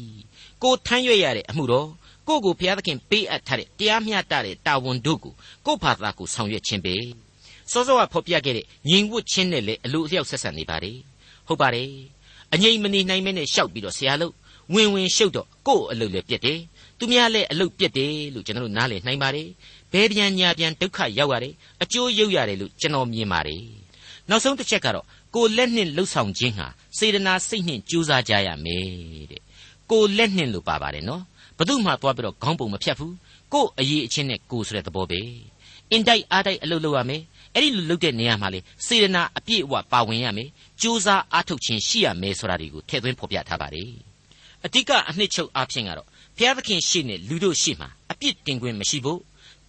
[0.63, 1.87] ကိုထမ်းရွက်ရတဲ့အမှုတော်
[2.27, 5.33] ကိုကိုဘုရားသခင်ပေးအပ်ထားတဲ့တရားမျှတတဲ့တာဝန်တို့ကို
[5.65, 6.95] ကိုဘာသာကိုဆောင်ရွက်ခြင်းပဲ
[7.71, 10.97] စောစောကဖော်ပြခဲ့တဲ့ညီဝတ်ခြင်းနဲ့လည်းအလိုအလျောက်ဆက်ဆံနေပါတယ်
[11.47, 11.89] ဟုတ်ပါတယ်
[12.53, 14.33] အငြိမ်မနေနိုင်မဲနဲ့ရှောက်ပြီးတော့ဆရာလို့
[14.73, 16.59] ဝင်ဝင်ရှုပ်တော့ကို့အလုပ်လည်းပြက်တယ်
[16.97, 19.47] သူများလည်းအလုပ်ပြက်တယ်လို့ကျွန်တော်တို့နားလည်နိုင်ပါတယ်
[19.93, 23.63] ဘယ်ပြန်ညာပြန်ဒုက္ခရောက်ရတယ်အကျိုးရုပ်ရတယ်လို့ကျွန်တော်မြင်ပါတယ်
[24.29, 26.67] နောက်ဆုံးတစ်ချက်ကတော့ ကိုလက်နှင့်လှုပ်ဆောင်ခြင်းဟာ
[26.97, 28.85] စေတနာစိတ်နှင့်ကြိုးစားကြရမယ်
[29.31, 29.41] တဲ့
[29.91, 31.23] ကိုလက်နှင့်လို့ပါပါတယ်နော်
[31.57, 33.15] ဘသူမှသွားပြီးတော့ခေါင်းပုံမဖြတ်ဘူး
[33.53, 35.21] ကိုအရေးအချင်းနဲ့ကိုဆိုတဲ့သဘောပဲ
[35.91, 37.21] အင်တိုက်အားတိုက်အလုပ်လုပ်ရမယ်
[37.53, 40.49] အဲ့ဒီလိုလုပ်တဲ့နေရာမှာလေစေတနာအပြည့်အဝပါဝင်ရမယ်
[40.81, 43.89] ကြိုးစားအားထုတ်ခြင်းရှိရမယ်ဆိုတာတွေကိုထည့်သွင်းဖော်ပြထားပါတယ်
[44.65, 49.19] အတိကအနှစ်ချုပ်အားဖြင့်ကတော့ဘုရားသခင်ရှေ့နဲ့လူတို့ရှေ့မှာအပြစ်တင်ခွင့်မရှိဖို့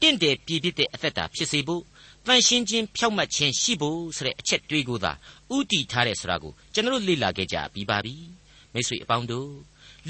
[0.00, 1.82] တင့်တယ်ပြည်ပြစ်တဲ့အသက်တာဖြစ်စေဖို့
[2.26, 5.12] တန်ရှင်းခြင်းဖြောက်မှတ်ခြင်းရှိဖို့ဆိုတဲ့အချက်တွေးကိုသာ
[5.56, 8.14] ဥတီထားတဲ့ဆိုတာကိုကျွန်တော်လေ့လာခဲ့ကြပြီးပါပြီ
[8.72, 9.50] မိတ်ဆွေအပေါင်းတို့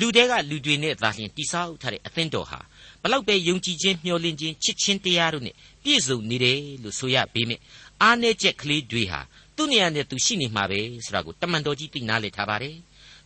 [0.00, 2.60] လူတဲကလူတွေနဲ့သာလျှင်တိဆောက်ထားတဲ့အသင်းတော်ဟာ
[3.02, 7.60] ဘလောက်ပဲယုံကြည်ခြင်းမျှော်လင့်ခြင်းချစ်ခြင်းတရားတို့နဲ့ပြည့်စုံနေတယ်လို့ဆိုရပေမယ့်
[8.02, 9.20] အားနည်းချက်ကလေးတွေဟာ
[9.56, 12.76] သူ့နေရာနဲ့သူရှိနေမှာပဲဆိုတာကိုတမန်တော်ကြီးသိနာလေထားပါတယ်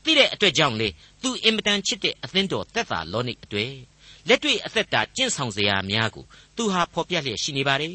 [0.05, 0.88] သိတဲ့အတွက်ကြောင့်လေ
[1.22, 3.72] သူအင်မတန်ချစ်တဲ့အသင်းတော်သက်သာလောနိတ်အတွေ့
[4.29, 6.24] လက်တွေ့အသက်တာကျင့်ဆောင်စရာများကို
[6.57, 7.94] သူဟာဖော်ပြလျက်ရှိနေပါတယ်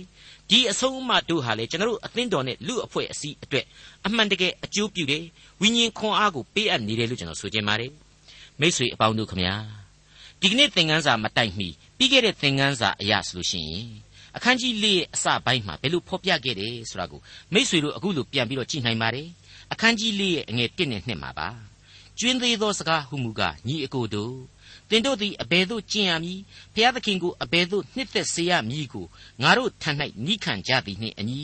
[0.50, 3.66] ဒီအဆုံးအမတို့ဟာလေကျွန်တော်တို့အသင်းတော်နဲ့လူအဖွဲ့အစည်းအတွက်
[4.06, 5.24] အမှန်တကယ်အကျိုးပြုတယ်
[5.62, 7.92] ဝိညာဉ်ခွန်အားကိုပေးအပ်နေတယ်လို့ကျွန်တော်ဆိုချင်ပါတယ်
[8.60, 9.56] မိษွေအပေါင်းတို့ခမညာ
[10.42, 13.88] ဒီကနေ့သင်ခန်းစာမတိုင်မီပြီးခဲ့တဲ့သင်ခန်းစာအရာဆိုလို့ရှိရင်
[14.36, 17.22] အခန်းကြီး၄ရဲ့အစပိုင်းမှာဘယ်လိုဖော်ပြခဲ့တယ်ဆိုတာကို
[17.54, 19.28] မိษွေတို့အခုလိုပြန်ပြီးတော့ကြည့်နိုင်ပါတယ်
[19.74, 21.50] အခန်းကြီး၄ရဲ့အငယ်၁နဲ့2မှာပါ
[22.20, 24.53] ကျွင်းသေးသောစကားဟုမူကားညီအကိုတို့သ
[24.96, 26.40] င်တို့သည်အဘယ်သို့ကျင့်ရမည်
[26.74, 29.06] ဖျားသခင်ကိုအဘယ်သို့နှစ်သက်စေရမည်ကို
[29.42, 29.92] ငါတို့ထံ၌
[30.26, 31.42] နိခံကြသည်နှင့်အညီ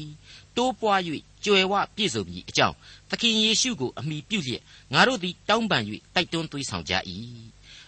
[0.55, 0.99] တိုးပွား၍
[1.45, 2.75] ကြွယ်ဝပြည့်စုံမည်အကြောင်း
[3.09, 5.83] သခင်ယေရှုကိုအမိပြုလျက်ငါတို့သည်တောင်းပန်၍
[6.15, 6.93] တိုက်တွန်းသွေးဆောင်ကြ၏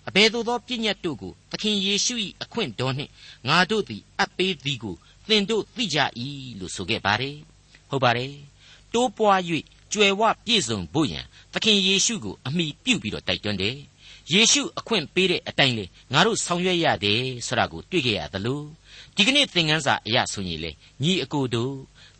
[0.07, 3.11] အဘယ်သို့သောပြည့်ညတ်တို့ကိုသခင်ယေရှု၏အခွင့်တော်နှင့်
[3.47, 4.95] ငါတို့သည်အပ်ပေးသည်ကို
[5.27, 5.99] သင်တို့သိကြ၏
[6.59, 7.37] လို့ဆိုခဲ့ပါတယ်
[7.89, 8.33] ဟုတ်ပါတယ်
[8.93, 9.39] တိုးပွား၍
[9.93, 13.75] ကြွယ်ဝပြည့်စုံဖို့ရန်သခင်ယေရှုကိုအမိပြုပြီးတော့တိုက်တွန်းတယ်
[14.33, 18.61] ယေရှုအခွင့်ပေးတဲ့အတိုင်းလေငါတို့ဆောင်ရွက်ရတယ်ဆိုတာကိုတွေ့ကြရသလို
[19.15, 20.71] ဒီကနေ့သင်ခန်းစာအရဆိုရင်လေ
[21.03, 21.75] ညီအကိုတို့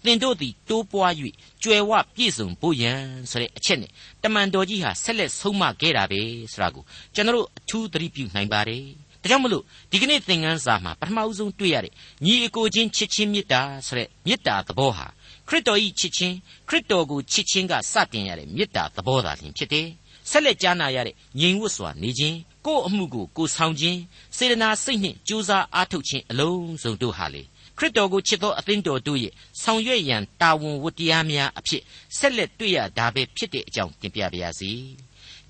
[0.05, 1.13] သင်တို့သည်တိုးပွား၍
[1.63, 3.91] ကြွယ်ဝပြည့်စုံဖို့ရန်ဆိုတဲ့အချက်နဲ့
[4.23, 6.21] တမန်တော်ကြီးဟာဆက်လက်ဆုံးမခဲ့တာပဲ
[6.51, 6.83] ဆိုတာကို
[7.15, 8.83] ကျွန်တော်အထူးသတိပြုနိုင်ပါတယ်
[9.21, 11.93] ဒါကြောင့်မလို့ဒီကနေ့သင်ခန်းစာမှာပထမဦးဆုံးတွေ့ရတဲ့
[12.25, 15.07] ညီအကိုချင်းချစ်ချင်းမေတ္တာဆိုတဲ့မေတ္တာသဘောဟာ
[15.47, 16.35] ခရစ်တော်၏ချစ်ချင်း
[16.69, 19.87] ခရစ်တော်ကိုချစ်ချင်းကစတင်ရတဲ့မေတ္တာသဘောသာလျှင်ဖြစ်တယ်
[20.30, 22.36] ဆက်လက်ကြားနာရတဲ့ငြိမ်ဝတ်စွာနေခြင်း
[22.66, 23.98] ကိုယ့်အမှုကိုကိုယ်ဆောင်ခြင်း
[24.36, 27.42] စေတနာစိတ်နှင့်ကြိုးစားအားထုတ်ခြင်းအလုံးစုံတို့ဟာလေ
[27.78, 31.82] ခရစ်တော်ကိုချစ်သောအသင်းတော်တို့ရဲ့ဆောင်ရွက်ရန်တာဝန်ဝတ္တရားများအဖြစ်
[32.18, 34.72] ဆက်လက်တွေ့ရတာပဲဖြစ်တဲ့အကြောင်းတင်ပြပါရစေ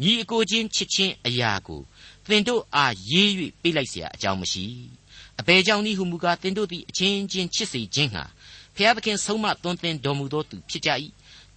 [0.02, 1.80] ညီအကိုချင်းချစ်ချင်းအရာကို
[2.26, 3.28] သင်တို့အားရေး၍
[3.62, 4.64] ပေးလိုက်เสียအကြောင်းမရှိ
[5.40, 8.24] အဘယ်ကြောင့်နည်းဟုမူကားသင်တို့သည်အချင်းချင်းချစ်စေခြင်းဟာ
[8.75, 10.89] ဖျားသခင်ဆုံးမသွန်သင်တော်မူသောသူဖြစ်ကြ၏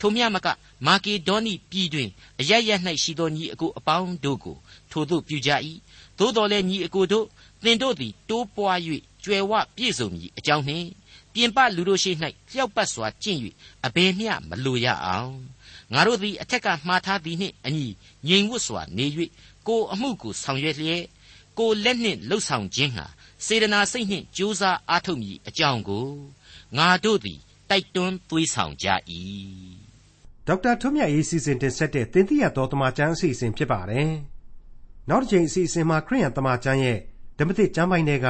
[0.00, 0.48] ထိုမြမက
[0.86, 2.08] မာကေဒေါနိပြည်တွင်
[2.40, 2.70] အရရ၌
[3.02, 4.56] ရှိသောညီအကိုအပေါင်းတို့ကို
[4.90, 5.50] ထိုသို့ပြုကြ၏
[6.18, 7.26] သို့တော်လည်းညီအကိုတို့
[7.62, 8.78] သင်တို့သည်တိုးပွား၍
[9.24, 10.88] ကြွယ်ဝပြည့်စုံမည်အကြောင်းနှင့်
[11.32, 12.10] ပြင်ပလူတို့ရှိ၌
[12.50, 13.38] လျှောက်ပတ်စွာကျင့်၍
[13.86, 15.34] အဘယ်မျှမလိုရအောင်
[15.92, 17.86] ငါတို့သည်အထက်ကမှားထားသည်နှင့်အညီ
[18.28, 19.06] ငြိမ်ဝတ်စွာနေ၍
[19.68, 21.04] ကိုအမှုကိုဆောင်ရွက်လျက်
[21.58, 23.06] ကိုလက်နှင့်လှုပ်ဆောင်ခြင်းဟာ
[23.46, 26.08] စေတနာစိတ်နှင့်ကြိုးစားအားထုတ်မည်အကြောင်းကို
[26.78, 28.88] ငါတို့သည် တိုက်တွန်းသွေးဆောင်ကြ၏
[30.46, 34.10] ဒေါက်တာထွန်းမြတ်ရေးစီစဉ်တင်ဆက်တဲ့သင်သိရသောတမချန်းအစီအစဉ်ဖြစ်ပါတယ်။
[35.08, 36.98] နောက်တစ်ချိန်အစီအစဉ်မှာခရိယံတမချန်းရဲ့
[37.38, 38.28] ဓမ္မသစ်ကျမ်းပိုင်းတွေက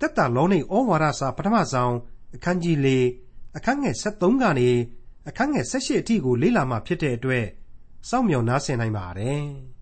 [0.00, 1.94] တက်တာလောနေဩဝါဒစာပထမဆုံး
[2.34, 2.88] အခန်းကြီး၄
[3.56, 4.70] အခန်းငယ်73ကနေ
[5.28, 7.46] အခန်းငယ်78အထိကိုလေ့လာမှဖြစ်တဲ့အတွက်
[8.08, 9.42] စောင့်မျှော်နားဆင်နိုင်ပါတယ်။